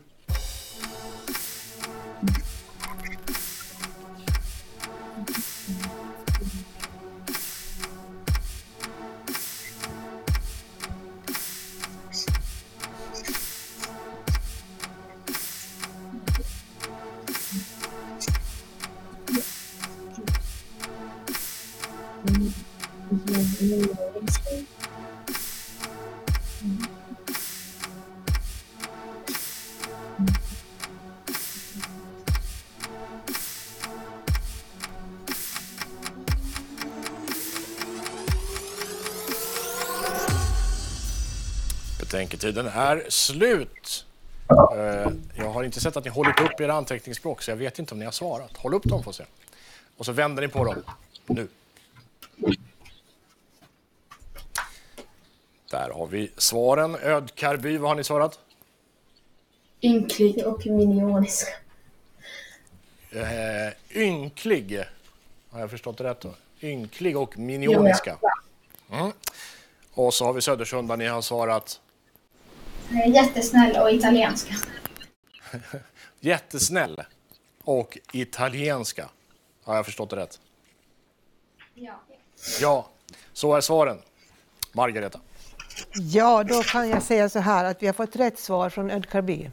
Betänketiden 42.16 42.68
är 42.68 43.06
slut. 43.10 44.06
Eh, 44.76 45.12
Jag 45.38 45.50
har 45.50 45.64
inte 45.64 45.80
sett 45.80 45.98
att 45.98 46.04
ni 46.04 46.10
hållit 46.10 46.40
upp 46.42 46.62
era 46.62 46.74
anteckningsblock 46.74 47.42
så 47.42 47.52
jag 47.52 47.56
vet 47.56 47.80
inte 47.80 47.94
om 47.94 48.00
ni 48.00 48.06
har 48.06 48.12
svarat. 48.12 48.58
Håll 48.58 48.74
upp 48.74 48.84
dem 48.84 49.04
får 49.04 49.12
se. 49.12 49.24
Och 49.98 50.06
så 50.06 50.12
vänder 50.12 50.42
ni 50.42 50.48
på 50.48 50.64
dem. 50.64 50.84
Nu. 51.26 51.48
Där 55.72 55.90
har 55.90 56.08
vi 56.08 56.32
svaren. 56.38 56.96
Ödkarby, 57.02 57.78
vad 57.78 57.90
har 57.90 57.96
ni 57.96 58.04
svarat? 58.04 58.40
Ynklig. 59.82 60.46
Och 60.48 60.66
minionisk. 60.68 61.48
Eh, 63.12 64.02
ynklig. 64.02 64.84
Har 65.50 65.60
jag 65.60 65.70
förstått 65.70 65.98
det 65.98 66.04
rätt 66.04 66.22
då? 66.22 66.34
Ynklig 66.62 67.18
och 67.18 67.38
minioniska. 67.38 68.18
Mm. 68.92 69.12
Och 69.94 70.14
så 70.14 70.26
har 70.26 70.34
vi 70.34 70.42
Södersunda, 70.42 70.96
ni 70.96 71.06
har 71.08 71.22
svarat 71.22 71.82
Jättesnäll 72.92 73.82
och 73.82 73.92
italienska. 73.92 74.54
jättesnäll 76.20 77.04
och 77.64 77.98
italienska. 78.14 79.10
Har 79.64 79.76
jag 79.76 79.86
förstått 79.86 80.10
det 80.10 80.16
rätt? 80.16 80.40
Ja. 81.74 82.00
Ja, 82.62 82.90
så 83.34 83.56
är 83.56 83.62
svaren. 83.62 83.98
Margareta. 84.72 85.20
Ja, 85.94 86.44
då 86.44 86.64
kan 86.64 86.90
jag 86.90 87.04
säga 87.04 87.30
så 87.30 87.40
här 87.40 87.66
att 87.66 87.84
vi 87.84 87.86
har 87.86 87.94
fått 87.94 88.16
rätt 88.16 88.40
svar 88.40 88.70
från 88.70 88.92
Ödkarby. 88.92 89.50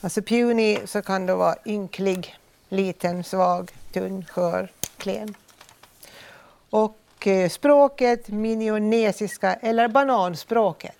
Alltså 0.00 0.22
puny 0.22 0.78
så 0.86 1.02
kan 1.02 1.26
det 1.26 1.34
vara 1.34 1.54
ynklig, 1.66 2.36
liten, 2.68 3.24
svag, 3.24 3.70
tunn, 3.92 4.24
skör, 4.24 4.72
klen. 4.96 5.34
Och 6.70 7.26
eh, 7.26 7.48
språket 7.48 8.28
minionesiska 8.28 9.54
eller 9.54 9.88
bananspråket. 9.88 10.96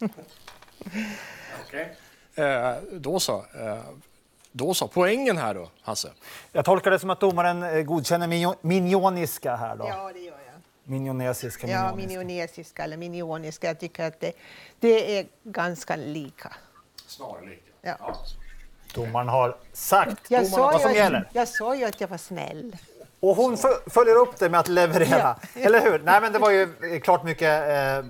Okej. 1.66 1.96
Eh, 2.34 2.74
då 2.92 3.20
så. 3.20 3.44
Eh, 3.60 3.78
då 4.52 4.74
så. 4.74 4.88
Poängen 4.88 5.38
här 5.38 5.54
då, 5.54 5.70
Hasse? 5.82 6.10
Jag 6.52 6.64
tolkar 6.64 6.90
det 6.90 6.98
som 6.98 7.10
att 7.10 7.20
domaren 7.20 7.62
eh, 7.62 7.82
godkänner 7.82 8.26
minio- 8.26 8.56
minioniska 8.60 9.56
här 9.56 9.76
då. 9.76 9.86
Ja, 9.88 10.10
det 10.14 10.20
gör 10.20 10.32
jag. 10.32 10.40
Minionesiska, 10.84 11.66
Ja, 11.66 11.82
minioniska. 11.96 12.08
minionesiska 12.18 12.84
eller 12.84 12.96
minioniska. 12.96 13.66
Jag 13.66 13.80
tycker 13.80 14.04
att 14.06 14.20
det, 14.20 14.32
det 14.80 15.18
är 15.18 15.26
ganska 15.42 15.96
lika. 15.96 16.52
Snarlika. 17.06 17.62
Ja. 17.82 18.14
Domaren 18.94 19.28
har 19.28 19.56
sagt 19.72 20.30
Jag, 20.30 20.42
domaren 20.42 20.50
sa 20.50 20.72
vad 20.72 20.80
som 20.80 20.90
ju 20.90 20.96
gäller. 20.96 21.30
jag 21.32 21.48
sa 21.48 21.76
ju 21.76 21.84
att 21.84 22.00
jag 22.00 22.08
var 22.08 22.16
snäll. 22.18 22.76
Och 23.20 23.36
hon 23.36 23.56
fö- 23.56 23.90
följer 23.90 24.14
upp 24.14 24.38
det 24.38 24.48
med 24.48 24.60
att 24.60 24.68
leverera. 24.68 25.36
Eller 25.54 25.80
hur? 25.80 25.98
Nej, 25.98 26.20
men 26.20 26.32
det 26.32 26.38
var 26.38 26.50
ju 26.50 26.62
eh, 26.62 27.00
klart 27.00 27.24
mycket 27.24 27.68
eh, 27.68 27.96
eh, 27.96 28.02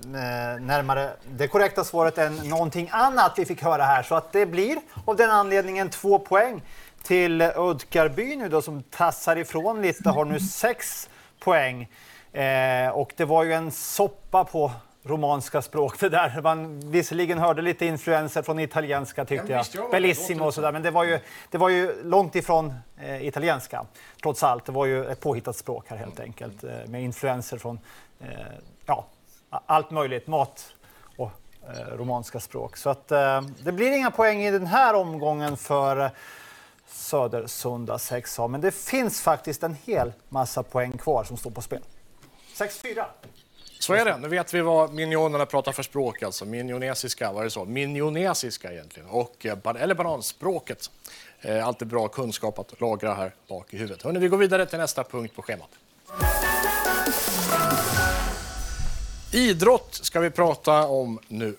närmare 0.59 1.09
det 1.31 1.47
korrekta 1.47 1.83
svaret 1.83 2.17
än 2.17 2.35
någonting 2.35 2.89
annat 2.91 3.33
vi 3.37 3.45
fick 3.45 3.63
höra 3.63 3.83
här. 3.83 4.03
Så 4.03 4.15
att 4.15 4.31
det 4.31 4.45
blir 4.45 4.77
av 5.05 5.15
den 5.15 5.31
anledningen 5.31 5.89
två 5.89 6.19
poäng 6.19 6.61
till 7.03 7.41
Ödkarby 7.41 8.35
nu 8.35 8.49
då 8.49 8.61
som 8.61 8.83
tassar 8.83 9.35
ifrån 9.35 9.81
lite. 9.81 10.09
Har 10.09 10.25
nu 10.25 10.39
sex 10.51 11.09
poäng. 11.39 11.89
Eh, 12.33 12.89
och 12.89 13.13
det 13.17 13.25
var 13.25 13.43
ju 13.43 13.53
en 13.53 13.71
soppa 13.71 14.43
på 14.43 14.71
romanska 15.05 15.61
språk 15.61 15.99
det 15.99 16.09
där. 16.09 16.41
Man 16.41 16.79
visserligen 16.91 17.37
hörde 17.37 17.61
lite 17.61 17.85
influenser 17.85 18.41
från 18.41 18.59
italienska 18.59 19.25
tyckte 19.25 19.51
Ja, 19.53 19.63
jag. 19.73 19.91
Bellissimo 19.91 20.45
och 20.45 20.53
sådär. 20.53 20.71
Men 20.71 20.81
det 20.81 20.91
var 20.91 21.03
ju, 21.03 21.19
det 21.49 21.57
var 21.57 21.69
ju 21.69 22.03
långt 22.03 22.35
ifrån 22.35 22.73
eh, 23.01 23.27
italienska 23.27 23.85
trots 24.21 24.43
allt. 24.43 24.65
Det 24.65 24.71
var 24.71 24.85
ju 24.85 25.05
ett 25.05 25.19
påhittat 25.19 25.55
språk 25.55 25.85
här 25.87 25.97
helt 25.97 26.19
enkelt 26.19 26.63
eh, 26.63 26.71
med 26.87 27.03
influenser 27.03 27.57
från 27.57 27.79
eh, 28.19 28.27
ja, 28.85 29.05
allt 29.49 29.91
möjligt. 29.91 30.27
Mat 30.27 30.73
och 31.17 31.31
eh, 31.67 31.97
romanska 31.97 32.39
språk. 32.39 32.77
Så 32.77 32.89
att 32.89 33.11
eh, 33.11 33.41
det 33.63 33.71
blir 33.71 33.91
inga 33.91 34.11
poäng 34.11 34.41
i 34.41 34.51
den 34.51 34.67
här 34.67 34.93
omgången 34.93 35.57
för 35.57 35.97
eh, 36.05 36.09
Södersunda 36.87 37.97
6A. 37.97 38.47
Men 38.47 38.61
det 38.61 38.71
finns 38.71 39.21
faktiskt 39.21 39.63
en 39.63 39.77
hel 39.85 40.13
massa 40.29 40.63
poäng 40.63 40.97
kvar 40.97 41.23
som 41.23 41.37
står 41.37 41.51
på 41.51 41.61
spel. 41.61 41.81
6-4. 42.55 43.05
Så 43.85 43.93
är 43.93 44.05
det. 44.05 44.17
Nu 44.17 44.27
vet 44.27 44.53
vi 44.53 44.61
vad 44.61 44.93
minionerna 44.93 45.45
pratar 45.45 45.71
för 45.71 45.83
språk. 45.83 46.23
Alltså 46.23 46.45
minionesiska, 46.45 47.31
vad 47.31 47.39
är 47.39 47.43
det 47.43 47.49
så? 47.49 47.65
Minionesiska 47.65 48.71
egentligen. 48.73 49.09
Och, 49.09 49.45
eh, 49.45 49.57
eller 49.79 49.95
bananspråket. 49.95 50.91
Eh, 51.41 51.67
alltid 51.67 51.87
bra 51.87 52.07
kunskap 52.07 52.59
att 52.59 52.81
lagra 52.81 53.13
här 53.13 53.33
bak 53.47 53.73
i 53.73 53.77
huvudet. 53.77 54.03
Hörrni, 54.03 54.19
vi 54.19 54.27
går 54.27 54.37
vidare 54.37 54.65
till 54.65 54.79
nästa 54.79 55.03
punkt 55.03 55.35
på 55.35 55.41
schemat. 55.41 55.69
Idrott 59.31 59.99
ska 60.01 60.19
vi 60.19 60.29
prata 60.29 60.87
om 60.87 61.19
nu. 61.27 61.55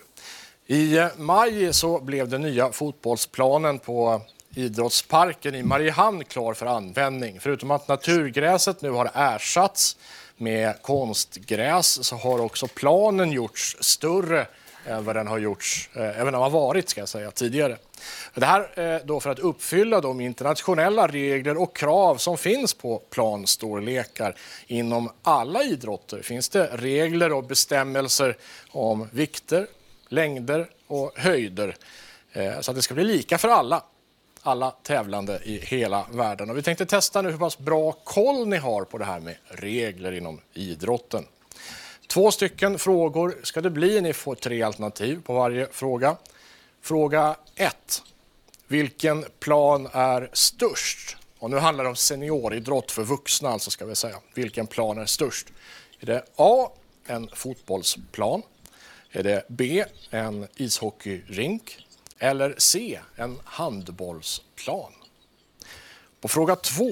I 0.65 0.97
eh, 0.97 1.07
maj 1.17 1.73
så 1.73 1.99
blev 1.99 2.29
den 2.29 2.41
nya 2.41 2.71
fotbollsplanen 2.71 3.79
på 3.79 4.21
idrottsparken 4.55 5.55
i 5.55 5.63
Mariehamn 5.63 6.23
klar 6.23 6.53
för 6.53 6.65
användning. 6.65 7.39
Förutom 7.39 7.71
att 7.71 7.87
naturgräset 7.87 8.81
nu 8.81 8.89
har 8.89 9.11
ersatts 9.13 9.97
med 10.37 10.81
konstgräs 10.81 12.05
så 12.05 12.15
har 12.15 12.39
också 12.39 12.67
planen 12.67 13.31
gjorts 13.31 13.77
större 13.79 14.47
än 14.87 15.03
vad 15.03 15.15
den 15.15 15.27
har 15.27 15.37
gjorts, 15.37 15.89
eh, 15.93 16.19
även 16.19 16.33
den 16.33 16.41
har 16.41 16.49
varit 16.49 16.89
ska 16.89 17.01
jag 17.01 17.09
säga, 17.09 17.31
tidigare. 17.31 17.77
Det 18.33 18.45
här 18.45 18.79
eh, 18.79 19.01
då 19.05 19.19
för 19.19 19.29
att 19.29 19.39
uppfylla 19.39 20.01
de 20.01 20.21
internationella 20.21 21.07
regler 21.07 21.57
och 21.57 21.75
krav 21.75 22.17
som 22.17 22.37
finns 22.37 22.73
på 22.73 22.97
planstorlekar. 23.09 24.35
Inom 24.67 25.09
alla 25.21 25.63
idrotter 25.63 26.21
finns 26.21 26.49
det 26.49 26.69
regler 26.73 27.33
och 27.33 27.43
bestämmelser 27.43 28.37
om 28.69 29.09
vikter, 29.11 29.67
längder 30.07 30.69
och 30.87 31.11
höjder 31.15 31.75
eh, 32.33 32.59
så 32.61 32.71
att 32.71 32.75
det 32.75 32.81
ska 32.81 32.93
bli 32.93 33.03
lika 33.03 33.37
för 33.37 33.49
alla 33.49 33.83
alla 34.47 34.71
tävlande 34.71 35.39
i 35.43 35.57
hela 35.57 36.05
världen. 36.11 36.49
Och 36.49 36.57
vi 36.57 36.61
tänkte 36.61 36.85
testa 36.85 37.21
nu 37.21 37.31
hur 37.31 37.37
pass 37.37 37.57
bra 37.57 37.91
koll 37.91 38.47
ni 38.47 38.57
har 38.57 38.83
på 38.83 38.97
det 38.97 39.05
här 39.05 39.19
med 39.19 39.35
regler 39.47 40.11
inom 40.11 40.41
idrotten. 40.53 41.25
Två 42.07 42.31
stycken 42.31 42.79
frågor 42.79 43.37
ska 43.43 43.61
det 43.61 43.69
bli. 43.69 44.01
Ni 44.01 44.13
får 44.13 44.35
tre 44.35 44.63
alternativ 44.63 45.21
på 45.23 45.33
varje 45.33 45.67
fråga. 45.71 46.17
Fråga 46.81 47.35
1. 47.55 48.03
Vilken 48.67 49.25
plan 49.39 49.89
är 49.93 50.29
störst? 50.33 51.17
Och 51.39 51.49
nu 51.49 51.57
handlar 51.57 51.83
det 51.83 51.89
om 51.89 51.95
senioridrott 51.95 52.91
för 52.91 53.03
vuxna, 53.03 53.49
alltså 53.49 53.69
ska 53.69 53.85
vi 53.85 53.95
säga. 53.95 54.17
Vilken 54.33 54.67
plan 54.67 54.97
är 54.97 55.05
störst? 55.05 55.47
Är 55.99 56.05
det 56.05 56.23
A. 56.35 56.69
En 57.05 57.29
fotbollsplan? 57.33 58.41
Är 59.11 59.23
det 59.23 59.45
B. 59.47 59.85
En 60.09 60.47
ishockeyrink? 60.55 61.86
Eller 62.19 62.55
C. 62.57 62.99
En 63.15 63.39
handbollsplan? 63.43 64.93
På 66.21 66.27
fråga 66.27 66.55
2. 66.55 66.85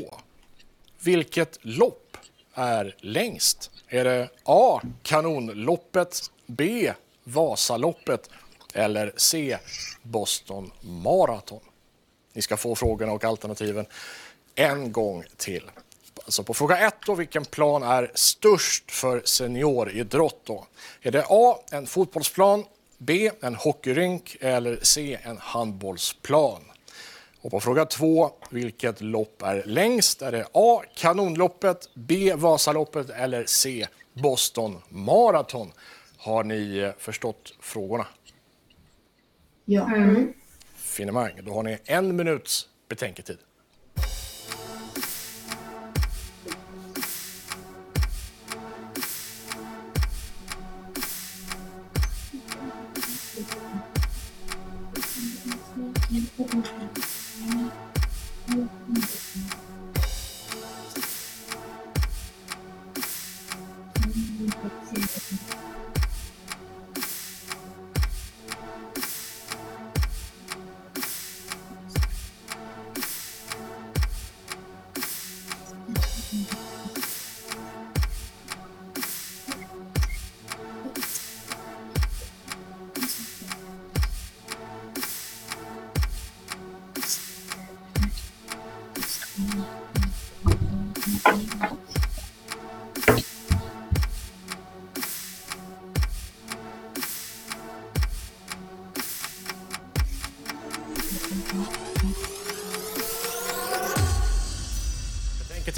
Vilket 0.99 1.59
lopp 1.61 2.17
är 2.53 2.95
längst? 2.99 3.71
Är 3.88 4.03
det 4.03 4.30
A. 4.43 4.82
Kanonloppet, 5.03 6.32
B. 6.45 6.93
Vasaloppet 7.23 8.30
eller 8.73 9.13
C. 9.15 9.57
Boston 10.01 10.71
Marathon? 10.82 11.59
Ni 12.34 12.41
ska 12.41 12.57
få 12.57 12.76
frågorna 12.76 13.11
och 13.11 13.23
alternativen 13.23 13.86
en 14.55 14.91
gång 14.91 15.23
till. 15.38 15.71
Alltså 16.26 16.43
på 16.43 16.53
fråga 16.53 16.88
1 16.88 16.95
då, 17.05 17.15
vilken 17.15 17.45
plan 17.45 17.84
är 17.84 18.11
störst 18.13 18.91
för 18.91 19.21
senioridrott 19.26 20.41
då? 20.43 20.67
Är 21.01 21.11
det 21.11 21.26
A. 21.30 21.59
En 21.71 21.88
fotbollsplan, 21.88 22.65
B. 22.97 23.31
En 23.41 23.55
hockeyrink 23.55 24.37
eller 24.39 24.79
C. 24.81 25.17
En 25.23 25.37
handbollsplan? 25.37 26.61
Och 27.41 27.51
på 27.51 27.59
fråga 27.59 27.85
2, 27.85 28.31
vilket 28.49 29.01
lopp 29.01 29.41
är 29.41 29.63
längst? 29.65 30.21
Är 30.21 30.31
det 30.31 30.47
A. 30.53 30.81
Kanonloppet, 30.95 31.89
B. 31.93 32.33
Vasaloppet 32.35 33.09
eller 33.09 33.45
C. 33.45 33.87
Boston 34.13 34.81
Marathon? 34.89 35.71
Har 36.17 36.43
ni 36.43 36.77
eh, 36.77 36.91
förstått 36.97 37.53
frågorna? 37.59 38.07
Ja. 39.65 39.89
Finemang. 40.75 41.31
Då 41.43 41.53
har 41.53 41.63
ni 41.63 41.77
en 41.85 42.15
minuts 42.15 42.67
betänketid. 42.89 43.37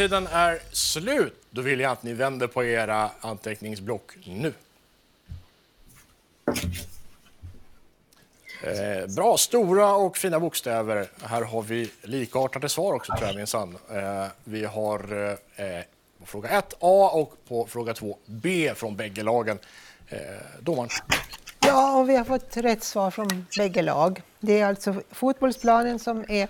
Tiden 0.08 0.28
är 0.28 0.60
slut. 0.72 1.44
Då 1.50 1.62
vill 1.62 1.80
jag 1.80 1.92
att 1.92 2.04
ni 2.04 2.14
vänder 2.14 2.48
på 2.48 2.64
era 2.64 3.10
anteckningsblock 3.22 4.18
nu. 4.26 4.54
Eh, 8.64 9.08
bra, 9.16 9.38
stora 9.38 9.96
och 9.96 10.18
fina 10.18 10.40
bokstäver. 10.40 11.08
Här 11.24 11.42
har 11.42 11.62
vi 11.62 11.92
likartade 12.02 12.70
svar 12.70 12.94
också 12.94 13.14
tror 13.18 13.28
jag 13.28 13.36
minsann. 13.36 13.78
Eh, 13.92 14.26
vi 14.44 14.66
har 14.66 15.32
eh, 15.56 15.82
på 16.20 16.26
fråga 16.26 16.50
1 16.50 16.74
A 16.80 17.10
och 17.14 17.34
på 17.48 17.66
fråga 17.66 17.94
2 17.94 18.18
B 18.26 18.74
från 18.76 18.96
bägge 18.96 19.24
lagen. 19.24 19.60
Eh, 20.08 20.20
domaren. 20.60 20.90
Ja, 21.60 21.98
och 21.98 22.10
vi 22.10 22.16
har 22.16 22.26
fått 22.26 22.58
rätt 22.58 22.84
svar 22.84 23.12
från 23.12 23.46
bägge 23.58 23.82
lag. 23.82 24.22
Det 24.40 24.60
är 24.60 24.66
alltså 24.66 25.02
fotbollsplanen 25.12 26.00
som 26.00 26.26
är 26.28 26.48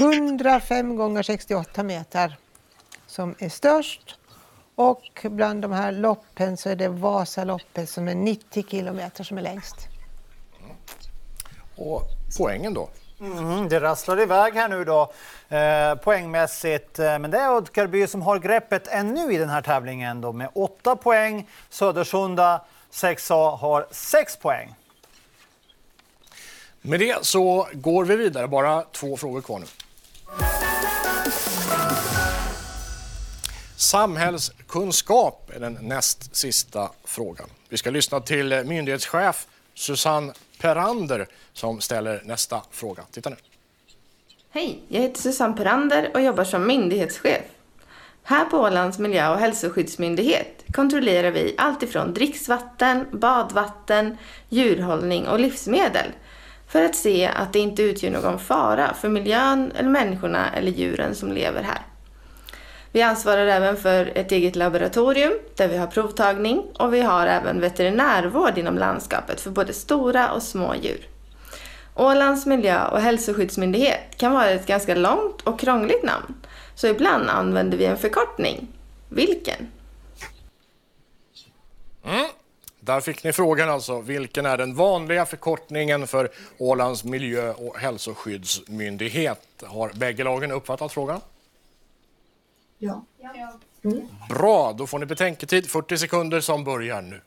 105 0.00 0.96
gånger 0.96 1.22
68 1.22 1.82
meter 1.82 2.36
som 3.16 3.34
är 3.38 3.48
störst. 3.48 4.18
Och 4.74 5.26
bland 5.30 5.62
de 5.62 5.72
här 5.72 5.92
loppen 5.92 6.56
så 6.56 6.68
är 6.68 6.76
det 6.76 6.88
Vasaloppet 6.88 7.90
som 7.90 8.08
är 8.08 8.14
90 8.14 8.64
kilometer 8.70 9.24
som 9.24 9.38
är 9.38 9.42
längst. 9.42 9.76
Och 11.76 12.02
poängen 12.38 12.74
då? 12.74 12.88
Mm, 13.20 13.68
det 13.68 13.80
rasslar 13.80 14.20
iväg 14.20 14.54
här 14.54 14.68
nu 14.68 14.84
då 14.84 15.12
eh, 15.48 15.94
poängmässigt. 15.94 16.98
Eh, 16.98 17.18
Men 17.18 17.30
det 17.30 17.38
är 17.38 17.56
Oddkarby 17.56 18.06
som 18.06 18.22
har 18.22 18.38
greppet 18.38 18.88
ännu 18.88 19.32
i 19.32 19.38
den 19.38 19.48
här 19.48 19.62
tävlingen 19.62 20.20
då 20.20 20.32
med 20.32 20.48
8 20.54 20.96
poäng. 20.96 21.48
Södersunda 21.70 22.64
6A 22.92 23.56
har 23.56 23.86
6 23.90 24.36
poäng. 24.36 24.74
Med 26.82 27.00
det 27.00 27.24
så 27.24 27.68
går 27.72 28.04
vi 28.04 28.16
vidare. 28.16 28.48
Bara 28.48 28.82
två 28.82 29.16
frågor 29.16 29.40
kvar 29.40 29.58
nu. 29.58 29.66
Samhällskunskap 33.76 35.50
är 35.54 35.60
den 35.60 35.78
näst 35.80 36.36
sista 36.36 36.90
frågan. 37.04 37.46
Vi 37.68 37.76
ska 37.76 37.90
lyssna 37.90 38.20
till 38.20 38.52
eh, 38.52 38.64
myndighetschef 38.64 39.46
Susanne 39.74 40.32
Perander 40.60 41.26
som 41.52 41.80
ställer 41.80 42.22
nästa 42.24 42.62
fråga. 42.70 43.02
Titta 43.10 43.30
nu. 43.30 43.36
Hej, 44.50 44.82
jag 44.88 45.00
heter 45.00 45.20
Susanne 45.20 45.56
Perander 45.56 46.10
och 46.14 46.20
jobbar 46.20 46.44
som 46.44 46.66
myndighetschef. 46.66 47.42
Här 48.22 48.44
på 48.44 48.58
Ålands 48.58 48.98
miljö 48.98 49.28
och 49.28 49.38
hälsoskyddsmyndighet 49.38 50.64
kontrollerar 50.72 51.30
vi 51.30 51.54
allt 51.58 51.82
ifrån 51.82 52.14
dricksvatten, 52.14 53.06
badvatten, 53.12 54.18
djurhållning 54.48 55.28
och 55.28 55.40
livsmedel 55.40 56.06
för 56.68 56.84
att 56.84 56.96
se 56.96 57.26
att 57.26 57.52
det 57.52 57.58
inte 57.58 57.82
utgör 57.82 58.10
någon 58.10 58.38
fara 58.38 58.94
för 58.94 59.08
miljön 59.08 59.72
eller 59.76 59.88
människorna 59.88 60.50
eller 60.54 60.70
djuren 60.70 61.14
som 61.14 61.32
lever 61.32 61.62
här. 61.62 61.82
Vi 62.96 63.02
ansvarar 63.02 63.46
även 63.46 63.76
för 63.76 64.12
ett 64.14 64.32
eget 64.32 64.56
laboratorium 64.56 65.32
där 65.56 65.68
vi 65.68 65.76
har 65.76 65.86
provtagning 65.86 66.62
och 66.78 66.94
vi 66.94 67.00
har 67.00 67.26
även 67.26 67.60
veterinärvård 67.60 68.58
inom 68.58 68.78
landskapet 68.78 69.40
för 69.40 69.50
både 69.50 69.72
stora 69.72 70.32
och 70.32 70.42
små 70.42 70.74
djur. 70.74 71.08
Ålands 71.94 72.46
miljö 72.46 72.88
och 72.88 73.00
hälsoskyddsmyndighet 73.00 74.00
kan 74.16 74.32
vara 74.32 74.50
ett 74.50 74.66
ganska 74.66 74.94
långt 74.94 75.42
och 75.42 75.60
krångligt 75.60 76.02
namn, 76.02 76.34
så 76.74 76.86
ibland 76.86 77.30
använder 77.30 77.78
vi 77.78 77.84
en 77.84 77.98
förkortning. 77.98 78.68
Vilken? 79.08 79.68
Mm. 82.04 82.26
Där 82.80 83.00
fick 83.00 83.24
ni 83.24 83.32
frågan 83.32 83.70
alltså. 83.70 84.00
Vilken 84.00 84.46
är 84.46 84.56
den 84.56 84.74
vanliga 84.74 85.26
förkortningen 85.26 86.06
för 86.06 86.30
Ålands 86.58 87.04
miljö 87.04 87.52
och 87.52 87.78
hälsoskyddsmyndighet? 87.78 89.46
Har 89.62 89.90
bägge 89.94 90.24
lagen 90.24 90.50
uppfattat 90.50 90.92
frågan? 90.92 91.20
Ja. 92.78 93.04
Bra, 94.28 94.72
då 94.72 94.86
får 94.86 94.98
ni 94.98 95.06
betänketid. 95.06 95.70
40 95.70 95.98
sekunder 95.98 96.40
som 96.40 96.64
börjar 96.64 97.02
nu. 97.02 97.20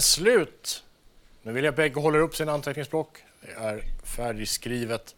Är 0.00 0.02
slut. 0.02 0.84
Nu 1.42 1.52
vill 1.52 1.64
jag 1.64 1.74
bägge 1.74 2.00
håller 2.00 2.18
upp 2.18 2.36
sina 2.36 2.52
anteckningsblock. 2.52 3.18
Det 3.40 3.52
är 3.52 3.82
färdigskrivet. 4.04 5.14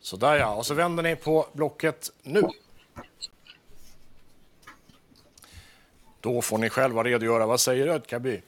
Sådär 0.00 0.36
ja, 0.36 0.54
och 0.54 0.66
så 0.66 0.74
vänder 0.74 1.02
ni 1.02 1.16
på 1.16 1.46
blocket 1.52 2.10
nu. 2.22 2.42
Då 6.20 6.42
får 6.42 6.58
ni 6.58 6.70
själva 6.70 7.04
redogöra. 7.04 7.46
Vad 7.46 7.60
säger 7.60 7.86
Ödkaby? 7.86 8.42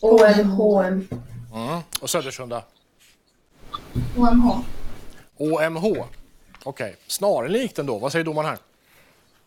OMHM. 0.00 1.08
Mm. 1.54 1.80
Och 2.00 2.10
Södersunda? 2.10 2.64
OMH. 4.16 4.60
OMH. 5.36 6.04
Okej, 6.62 6.96
snarlikt 7.06 7.78
ändå. 7.78 7.98
Vad 7.98 8.12
säger 8.12 8.24
domaren 8.24 8.48
här? 8.48 8.58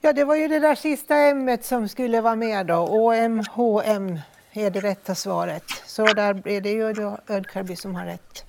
Ja, 0.06 0.14
det 0.14 0.24
var 0.24 0.36
ju 0.36 0.48
det 0.48 0.60
där 0.60 0.76
sista 0.76 1.16
M 1.16 1.58
som 1.62 1.90
skulle 1.90 2.22
vara 2.22 2.36
med 2.36 2.66
då. 2.66 2.76
OMHM 2.76 4.20
är 4.54 4.70
det 4.70 4.80
rätta 4.80 5.16
svaret. 5.16 5.64
Så 5.86 6.06
där 6.06 6.48
är 6.48 6.62
det 6.62 6.70
ju 6.70 6.94
då 6.94 7.18
Ödkarby 7.28 7.76
som 7.76 7.96
har 7.96 8.06
rätt. 8.06 8.46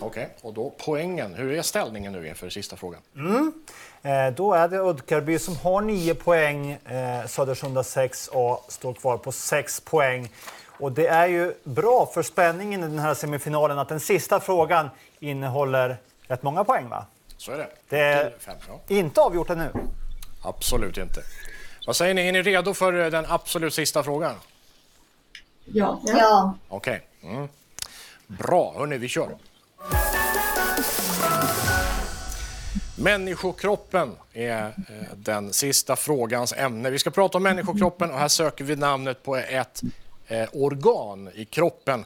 Okej, 0.00 0.28
och 0.42 0.54
då 0.54 0.72
poängen. 0.84 1.34
Hur 1.34 1.52
är 1.52 1.62
ställningen 1.62 2.12
nu 2.12 2.28
inför 2.28 2.50
sista 2.50 2.76
frågan? 2.76 3.00
Mm. 3.16 3.52
Eh, 4.02 4.34
då 4.34 4.52
är 4.52 4.68
det 4.68 4.78
Uddkarby 4.78 5.38
som 5.38 5.56
har 5.56 5.80
9 5.80 6.14
poäng. 6.14 6.70
Eh, 6.70 7.26
Södersunda 7.26 7.82
6A 7.82 8.58
står 8.68 8.94
kvar 8.94 9.18
på 9.18 9.32
6 9.32 9.80
poäng. 9.80 10.32
Och 10.66 10.92
det 10.92 11.06
är 11.06 11.26
ju 11.26 11.54
bra 11.64 12.06
för 12.14 12.22
spänningen 12.22 12.80
i 12.80 12.86
den 12.86 12.98
här 12.98 13.14
semifinalen 13.14 13.78
att 13.78 13.88
den 13.88 14.00
sista 14.00 14.40
frågan 14.40 14.90
innehåller 15.18 15.96
rätt 16.28 16.42
många 16.42 16.64
poäng. 16.64 16.88
Va? 16.88 17.06
Så 17.36 17.52
är 17.52 17.58
det. 17.58 17.68
Det 17.88 17.98
är 17.98 18.30
Till 18.30 18.40
fem, 18.40 18.56
ja. 18.68 18.80
inte 18.88 19.20
avgjort 19.20 19.50
ännu. 19.50 19.70
Absolut 20.42 20.98
inte. 20.98 21.22
Vad 21.86 21.96
säger 21.96 22.14
ni? 22.14 22.28
Är 22.28 22.32
ni 22.32 22.42
redo 22.42 22.74
för 22.74 23.04
eh, 23.04 23.10
den 23.10 23.26
absolut 23.28 23.74
sista 23.74 24.02
frågan? 24.02 24.34
Ja. 25.64 26.00
Ja. 26.04 26.54
Okej. 26.68 27.06
Mm. 27.22 27.48
Bra, 28.26 28.74
hörni, 28.78 28.98
vi 28.98 29.08
kör. 29.08 29.36
Människokroppen 32.98 34.16
är 34.32 34.66
eh, 34.66 34.72
den 35.14 35.52
sista 35.52 35.96
frågans 35.96 36.52
ämne. 36.52 36.90
Vi 36.90 36.98
ska 36.98 37.10
prata 37.10 37.38
om 37.38 37.42
människokroppen 37.42 38.10
och 38.10 38.18
här 38.18 38.28
söker 38.28 38.64
vi 38.64 38.76
namnet 38.76 39.22
på 39.22 39.36
ett 39.36 39.82
eh, 40.26 40.48
organ 40.52 41.30
i 41.34 41.44
kroppen. 41.44 42.04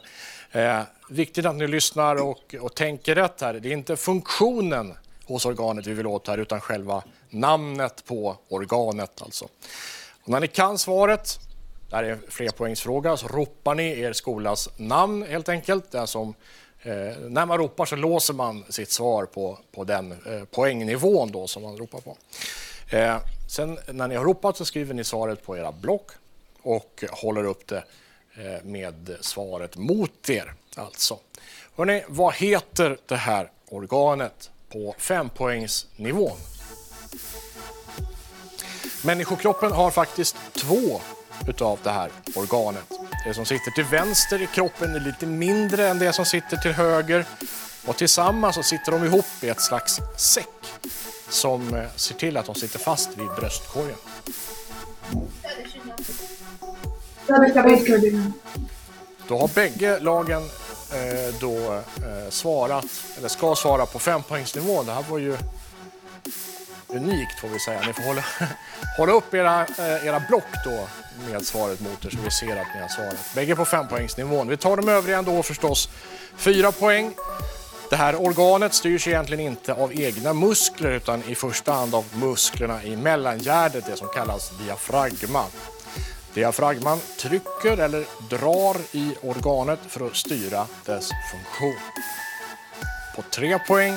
Viktigt 1.09 1.45
att 1.45 1.55
ni 1.55 1.67
lyssnar 1.67 2.15
och, 2.15 2.55
och 2.61 2.75
tänker 2.75 3.15
rätt 3.15 3.41
här. 3.41 3.53
Det 3.53 3.69
är 3.69 3.73
inte 3.73 3.95
funktionen 3.95 4.93
hos 5.25 5.45
organet 5.45 5.87
vi 5.87 5.93
vill 5.93 6.07
åt 6.07 6.27
här 6.27 6.37
utan 6.37 6.61
själva 6.61 7.03
namnet 7.29 8.05
på 8.05 8.37
organet 8.49 9.21
alltså. 9.21 9.45
Och 10.23 10.29
när 10.29 10.39
ni 10.39 10.47
kan 10.47 10.77
svaret, 10.77 11.39
det 11.89 11.95
här 11.95 12.03
är 12.03 12.11
en 12.11 12.23
flerpoängsfråga, 12.27 13.17
så 13.17 13.27
ropar 13.27 13.75
ni 13.75 13.99
er 13.99 14.13
skolas 14.13 14.69
namn 14.77 15.23
helt 15.23 15.49
enkelt. 15.49 15.91
Det 15.91 15.99
är 15.99 16.05
som, 16.05 16.33
eh, 16.81 17.17
när 17.29 17.45
man 17.45 17.57
ropar 17.57 17.85
så 17.85 17.95
låser 17.95 18.33
man 18.33 18.63
sitt 18.69 18.91
svar 18.91 19.25
på, 19.25 19.57
på 19.71 19.83
den 19.83 20.11
eh, 20.11 20.43
poängnivån 20.51 21.31
då 21.31 21.47
som 21.47 21.63
man 21.63 21.77
ropar 21.77 21.99
på. 21.99 22.17
Eh, 22.89 23.17
sen 23.47 23.79
när 23.91 24.07
ni 24.07 24.15
har 24.15 24.23
ropat 24.23 24.57
så 24.57 24.65
skriver 24.65 24.93
ni 24.93 25.03
svaret 25.03 25.43
på 25.43 25.57
era 25.57 25.71
block 25.71 26.11
och 26.61 27.03
håller 27.11 27.43
upp 27.43 27.67
det 27.67 27.83
eh, 28.35 28.63
med 28.63 29.17
svaret 29.21 29.77
mot 29.77 30.29
er. 30.29 30.53
Alltså. 30.75 31.19
Hörrni, 31.75 32.03
vad 32.07 32.33
heter 32.33 32.97
det 33.05 33.15
här 33.15 33.51
organet 33.69 34.51
på 34.75 34.95
fempoängsnivån? 34.97 36.37
Människokroppen 39.03 39.71
har 39.71 39.91
faktiskt 39.91 40.35
två 40.53 41.01
utav 41.47 41.79
det 41.83 41.89
här 41.89 42.11
organet. 42.35 42.83
Det 43.25 43.33
som 43.33 43.45
sitter 43.45 43.71
till 43.71 43.83
vänster 43.83 44.41
i 44.41 44.47
kroppen 44.47 44.95
är 44.95 44.99
lite 44.99 45.25
mindre 45.25 45.87
än 45.87 45.99
det 45.99 46.13
som 46.13 46.25
sitter 46.25 46.57
till 46.57 46.71
höger. 46.71 47.25
Och 47.85 47.97
tillsammans 47.97 48.55
så 48.55 48.63
sitter 48.63 48.91
de 48.91 49.03
ihop 49.03 49.25
i 49.41 49.49
ett 49.49 49.61
slags 49.61 49.99
säck 50.17 50.47
som 51.29 51.73
eh, 51.73 51.89
ser 51.95 52.15
till 52.15 52.37
att 52.37 52.45
de 52.45 52.55
sitter 52.55 52.79
fast 52.79 53.09
vid 53.17 53.27
bröstkorgen. 53.27 53.97
Då 59.27 59.37
har 59.37 59.55
bägge 59.55 59.99
lagen 59.99 60.41
Eh, 60.93 61.35
då 61.39 61.73
eh, 61.73 62.29
svarat, 62.29 62.85
eller 63.17 63.27
ska 63.27 63.55
svara 63.55 63.85
på 63.85 63.99
fempoängsnivån. 63.99 64.85
Det 64.85 64.91
här 64.91 65.05
var 65.09 65.17
ju 65.17 65.37
unikt 66.87 67.39
får 67.39 67.47
vi 67.47 67.59
säga. 67.59 67.81
Ni 67.87 67.93
får 67.93 68.03
hålla, 68.03 68.23
hålla 68.97 69.11
upp 69.11 69.33
era, 69.33 69.61
eh, 69.61 70.05
era 70.07 70.23
block 70.29 70.43
då 70.65 70.87
med 71.31 71.45
svaret 71.45 71.79
mot 71.79 72.05
er 72.05 72.09
så 72.09 72.17
vi 72.23 72.31
ser 72.31 72.61
att 72.61 72.67
ni 72.75 72.81
har 72.81 72.87
svarat. 72.87 73.33
Bägge 73.35 73.55
på 73.55 73.65
fempoängsnivån. 73.65 74.47
Vi 74.47 74.57
tar 74.57 74.77
de 74.77 74.89
övriga 74.89 75.17
ändå 75.17 75.43
förstås. 75.43 75.89
Fyra 76.35 76.71
poäng. 76.71 77.13
Det 77.89 77.95
här 77.95 78.21
organet 78.21 78.73
styrs 78.73 79.07
egentligen 79.07 79.47
inte 79.47 79.73
av 79.73 79.99
egna 79.99 80.33
muskler 80.33 80.91
utan 80.91 81.23
i 81.23 81.35
första 81.35 81.71
hand 81.71 81.95
av 81.95 82.05
musklerna 82.13 82.83
i 82.83 82.95
mellangärdet, 82.95 83.85
det 83.85 83.97
som 83.97 84.07
kallas 84.07 84.51
diafragma. 84.59 85.45
Diafragman 86.35 86.99
trycker 87.17 87.77
eller 87.77 88.05
drar 88.29 88.77
i 88.91 89.15
organet 89.21 89.79
för 89.87 90.07
att 90.07 90.15
styra 90.15 90.67
dess 90.85 91.09
funktion. 91.31 91.79
På 93.15 93.21
tre 93.21 93.59
poäng. 93.59 93.93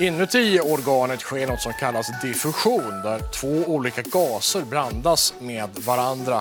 Inuti 0.00 0.60
organet 0.60 1.20
sker 1.20 1.46
något 1.46 1.60
som 1.60 1.72
kallas 1.72 2.20
diffusion 2.22 3.02
där 3.02 3.18
två 3.18 3.72
olika 3.74 4.02
gaser 4.02 4.62
blandas 4.62 5.34
med 5.40 5.68
varandra. 5.86 6.40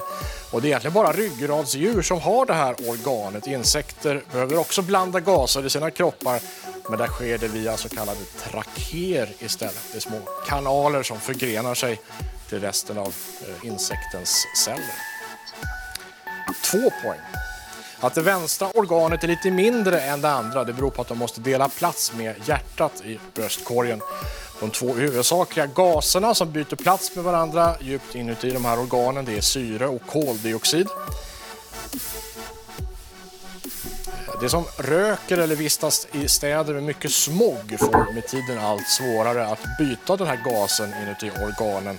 Och 0.51 0.61
det 0.61 0.67
är 0.67 0.69
egentligen 0.69 0.93
bara 0.93 1.11
ryggradsdjur 1.11 2.01
som 2.01 2.21
har 2.21 2.45
det 2.45 2.53
här 2.53 2.75
organet. 2.89 3.47
Insekter 3.47 4.23
behöver 4.31 4.57
också 4.57 4.81
blanda 4.81 5.19
gaser 5.19 5.65
i 5.65 5.69
sina 5.69 5.91
kroppar 5.91 6.39
men 6.89 6.99
där 6.99 7.07
sker 7.07 7.37
det 7.37 7.47
via 7.47 7.77
så 7.77 7.89
kallade 7.89 8.19
trakéer 8.43 9.29
istället. 9.39 9.83
Det 9.91 9.97
är 9.97 10.01
små 10.01 10.19
kanaler 10.47 11.03
som 11.03 11.19
förgrenar 11.19 11.75
sig 11.75 12.01
till 12.49 12.59
resten 12.59 12.97
av 12.97 13.13
eh, 13.41 13.67
insektens 13.67 14.45
celler. 14.65 14.95
Två 16.71 16.91
poäng. 17.03 17.19
Att 17.99 18.15
det 18.15 18.21
vänstra 18.21 18.67
organet 18.67 19.23
är 19.23 19.27
lite 19.27 19.51
mindre 19.51 20.01
än 20.01 20.21
det 20.21 20.29
andra 20.29 20.63
det 20.63 20.73
beror 20.73 20.89
på 20.89 21.01
att 21.01 21.07
de 21.07 21.17
måste 21.17 21.41
dela 21.41 21.69
plats 21.69 22.13
med 22.13 22.35
hjärtat 22.45 23.01
i 23.05 23.19
bröstkorgen. 23.33 24.01
De 24.59 24.71
två 24.71 24.93
huvudsakliga 24.93 25.65
gaserna 25.65 26.35
som 26.35 26.51
byter 26.51 26.75
plats 26.75 27.15
med 27.15 27.23
varandra 27.23 27.75
djupt 27.81 28.15
inuti 28.15 28.49
de 28.49 28.65
här 28.65 28.79
organen 28.79 29.25
det 29.25 29.37
är 29.37 29.41
syre 29.41 29.87
och 29.87 30.01
koldioxid. 30.07 30.87
Det 34.41 34.49
som 34.49 34.63
röker 34.77 35.37
eller 35.37 35.55
vistas 35.55 36.07
i 36.11 36.27
städer 36.27 36.73
med 36.73 36.83
mycket 36.83 37.11
smog 37.11 37.75
får 37.79 38.13
med 38.13 38.27
tiden 38.27 38.59
allt 38.59 38.87
svårare 38.87 39.47
att 39.47 39.59
byta 39.79 40.15
den 40.15 40.27
här 40.27 40.39
gasen 40.45 40.93
inuti 41.03 41.29
organen 41.29 41.97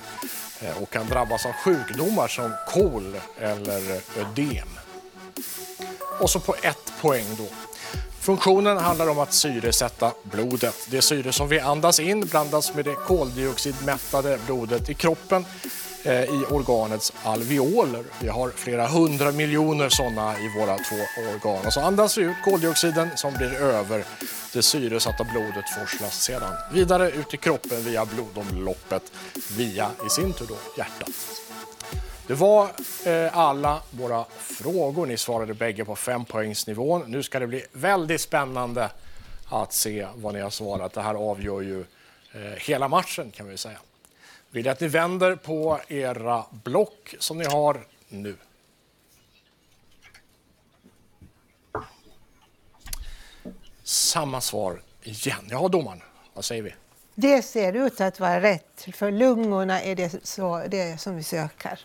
eh, 0.61 0.82
och 0.82 0.91
kan 0.91 1.09
drabbas 1.09 1.47
av 1.47 1.53
sjukdomar 1.53 2.28
som 2.28 2.53
KOL 2.68 3.16
eller 3.39 4.01
ödem. 4.18 4.68
Och 6.20 6.30
så 6.30 6.41
på 6.41 6.55
ett 6.62 6.93
poäng 7.01 7.26
då. 7.39 7.47
Funktionen 8.20 8.78
handlar 8.78 9.09
om 9.09 9.18
att 9.18 9.32
syresätta 9.32 10.12
blodet. 10.22 10.76
Det 10.91 11.03
syre 11.03 11.32
som 11.32 11.49
vi 11.49 11.61
andas 11.61 12.01
in 12.01 12.26
blandas 12.26 12.74
med 12.74 12.84
det 12.84 12.95
koldioxidmättade 12.95 14.39
blodet 14.47 14.91
i 14.91 14.95
kroppen 14.95 15.45
Eh, 16.05 16.23
i 16.23 16.45
organets 16.51 17.13
alveoler. 17.23 18.05
Vi 18.21 18.29
har 18.29 18.51
flera 18.51 18.87
hundra 18.87 19.33
miljoner 19.33 19.89
sådana 19.89 20.39
i 20.39 20.49
våra 20.59 20.79
två 20.79 20.97
organ. 21.35 21.67
Och 21.67 21.73
så 21.73 21.81
andas 21.81 22.19
vi 22.19 22.23
ut 22.23 22.37
koldioxiden 22.45 23.09
som 23.17 23.35
blir 23.35 23.55
över. 23.55 24.05
Det 24.53 24.63
syresatta 24.63 25.25
blodet 25.25 25.65
forslas 25.79 26.23
sedan 26.23 26.55
vidare 26.73 27.11
ut 27.11 27.35
i 27.35 27.37
kroppen 27.37 27.85
via 27.85 28.05
blodomloppet 28.05 29.13
via 29.57 29.91
i 30.07 30.11
sin 30.11 30.33
tur 30.33 30.47
då 30.49 30.57
hjärtat. 30.77 31.11
Det 32.27 32.35
var 32.35 32.71
eh, 33.05 33.39
alla 33.39 33.83
våra 33.91 34.25
frågor. 34.39 35.07
Ni 35.07 35.17
svarade 35.17 35.55
bägge 35.55 35.85
på 35.85 35.97
fempoängsnivån. 35.97 37.05
Nu 37.07 37.23
ska 37.23 37.39
det 37.39 37.47
bli 37.47 37.65
väldigt 37.73 38.21
spännande 38.21 38.91
att 39.49 39.73
se 39.73 40.07
vad 40.15 40.35
ni 40.35 40.41
har 40.41 40.51
svarat. 40.51 40.93
Det 40.93 41.03
här 41.03 41.15
avgör 41.15 41.61
ju 41.61 41.81
eh, 42.33 42.41
hela 42.57 42.89
matchen 42.89 43.31
kan 43.31 43.49
vi 43.49 43.57
säga. 43.57 43.79
Vill 44.51 44.67
jag 44.67 44.73
att 44.73 44.81
ni 44.81 44.89
vänder 44.89 45.37
på 45.37 45.81
era 45.89 46.45
block 46.51 47.15
som 47.19 47.39
ni 47.39 47.45
har 47.45 47.87
nu. 48.09 48.37
Samma 53.83 54.41
svar 54.41 54.83
igen. 55.03 55.49
Ja, 55.51 55.69
domaren, 55.69 56.03
vad 56.35 56.45
säger 56.45 56.63
vi? 56.63 56.75
Det 57.15 57.43
ser 57.43 57.73
ut 57.73 58.01
att 58.01 58.21
vara 58.21 58.41
rätt, 58.41 58.87
för 58.95 59.11
lungorna 59.11 59.83
är 59.83 59.95
det, 59.95 60.27
så, 60.27 60.65
det 60.69 61.01
som 61.01 61.17
vi 61.17 61.23
söker. 61.23 61.81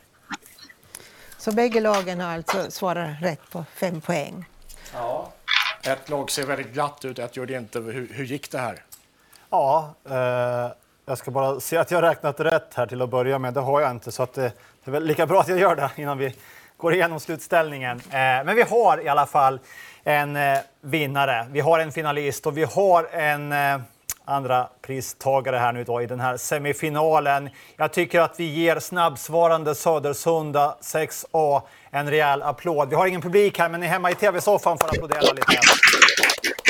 Så 1.37 1.51
bägge 1.51 1.79
lagen 1.79 2.19
har 2.19 2.33
alltså 2.33 2.71
svarat 2.71 3.21
rätt 3.21 3.49
på 3.51 3.65
fem 3.75 4.01
poäng. 4.01 4.45
Ja. 4.93 5.33
Ett 5.83 6.09
lag 6.09 6.31
ser 6.31 6.45
väldigt 6.45 6.73
glatt 6.73 7.05
ut, 7.05 7.19
ett 7.19 7.37
gör 7.37 7.45
det 7.45 7.57
inte. 7.57 7.79
Hur, 7.79 8.07
hur 8.13 8.25
gick 8.25 8.51
det 8.51 8.59
här? 8.59 8.83
Ja, 9.49 9.95
eh, 10.05 10.71
jag 11.05 11.17
ska 11.17 11.31
bara 11.31 11.59
se 11.59 11.77
att 11.77 11.91
jag 11.91 11.97
har 11.97 12.09
räknat 12.09 12.39
rätt 12.39 12.73
här 12.75 12.85
till 12.85 13.01
att 13.01 13.09
börja 13.09 13.39
med. 13.39 13.53
Det 13.53 13.59
har 13.59 13.81
jag 13.81 13.91
inte, 13.91 14.11
så 14.11 14.23
att 14.23 14.37
eh, 14.37 14.43
det, 14.43 14.89
är 14.89 14.91
väl 14.91 15.05
lika 15.05 15.27
bra 15.27 15.39
att 15.39 15.47
jag 15.47 15.59
gör 15.59 15.75
det 15.75 15.89
innan 15.95 16.17
vi 16.17 16.35
går 16.77 16.93
igenom 16.93 17.19
slutställningen. 17.19 17.97
Eh, 17.97 18.11
men 18.11 18.55
vi 18.55 18.61
har 18.61 19.05
i 19.05 19.07
alla 19.07 19.25
fall 19.25 19.59
en 20.03 20.35
eh, 20.35 20.57
vinnare. 20.81 21.47
Vi 21.51 21.59
har 21.59 21.79
en 21.79 21.91
finalist 21.91 22.45
och 22.45 22.57
vi 22.57 22.63
har 22.63 23.03
en 23.11 23.53
andra 24.25 24.67
pristagare 24.81 25.57
här 25.57 25.71
nu 25.71 25.83
då 25.83 26.01
i 26.01 26.05
den 26.05 26.19
här 26.19 26.37
semifinalen. 26.37 27.49
Jag 27.77 27.93
tycker 27.93 28.19
att 28.21 28.39
vi 28.39 28.45
ger 28.45 28.79
snabbsvarande 28.79 29.75
Södersunda 29.75 30.75
6A 30.81 31.61
en 31.91 32.09
rejäl 32.09 32.41
applåd. 32.41 32.89
Vi 32.89 32.95
har 32.95 33.07
ingen 33.07 33.21
publik 33.21 33.59
här, 33.59 33.69
men 33.69 33.79
ni 33.79 33.87
hemma 33.87 34.11
i 34.11 34.15
tv-soffan 34.15 34.77
får 34.77 34.87
applådera 34.87 35.21
lite. 35.21 36.02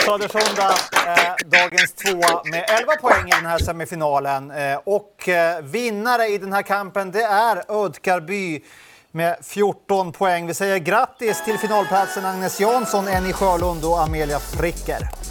Södersunda, 0.05 0.69
eh, 1.07 1.33
dagens 1.45 1.93
tvåa 1.93 2.41
med 2.45 2.65
11 2.79 2.95
poäng 3.01 3.27
i 3.27 3.31
den 3.31 3.45
här 3.45 3.57
semifinalen. 3.57 4.51
Eh, 4.51 4.79
och 4.83 5.29
eh, 5.29 5.61
vinnare 5.61 6.27
i 6.27 6.37
den 6.37 6.53
här 6.53 6.61
kampen, 6.61 7.11
det 7.11 7.23
är 7.23 7.63
Ödkarby 7.85 8.63
med 9.11 9.37
14 9.41 10.11
poäng. 10.11 10.47
Vi 10.47 10.53
säger 10.53 10.77
grattis 10.77 11.43
till 11.45 11.57
finalplatsen 11.57 12.25
Agnes 12.25 12.59
Jansson, 12.59 13.07
Enni 13.07 13.33
Sjölund 13.33 13.85
och 13.85 14.01
Amelia 14.01 14.39
Fricker. 14.39 15.22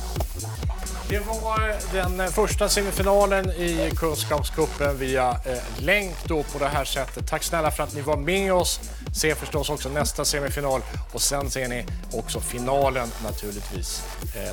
Det 1.13 1.21
var 1.21 1.69
eh, 1.69 1.77
den 1.93 2.21
eh, 2.21 2.27
första 2.27 2.69
semifinalen 2.69 3.51
i 3.51 3.93
Kunskapskuppen 3.97 4.99
via 4.99 5.31
eh, 5.31 5.59
länk 5.79 6.17
då 6.25 6.43
på 6.43 6.59
det 6.59 6.69
här 6.69 6.85
sättet. 6.85 7.27
Tack 7.29 7.43
snälla 7.43 7.71
för 7.71 7.83
att 7.83 7.95
ni 7.95 8.01
var 8.01 8.17
med 8.17 8.53
oss. 8.53 8.81
Se 9.15 9.35
förstås 9.35 9.71
också 9.71 9.89
nästa 9.89 10.25
semifinal 10.25 10.81
och 11.13 11.23
sen 11.23 11.51
ser 11.51 11.69
ni 11.69 11.87
också 12.13 12.41
finalen 12.41 13.09
naturligtvis. 13.25 14.03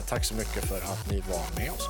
Tack 0.09 0.25
så 0.25 0.33
mycket 0.33 0.65
för 0.65 0.77
att 0.77 1.11
ni 1.11 1.23
var 1.29 1.61
med 1.63 1.71
oss. 1.71 1.87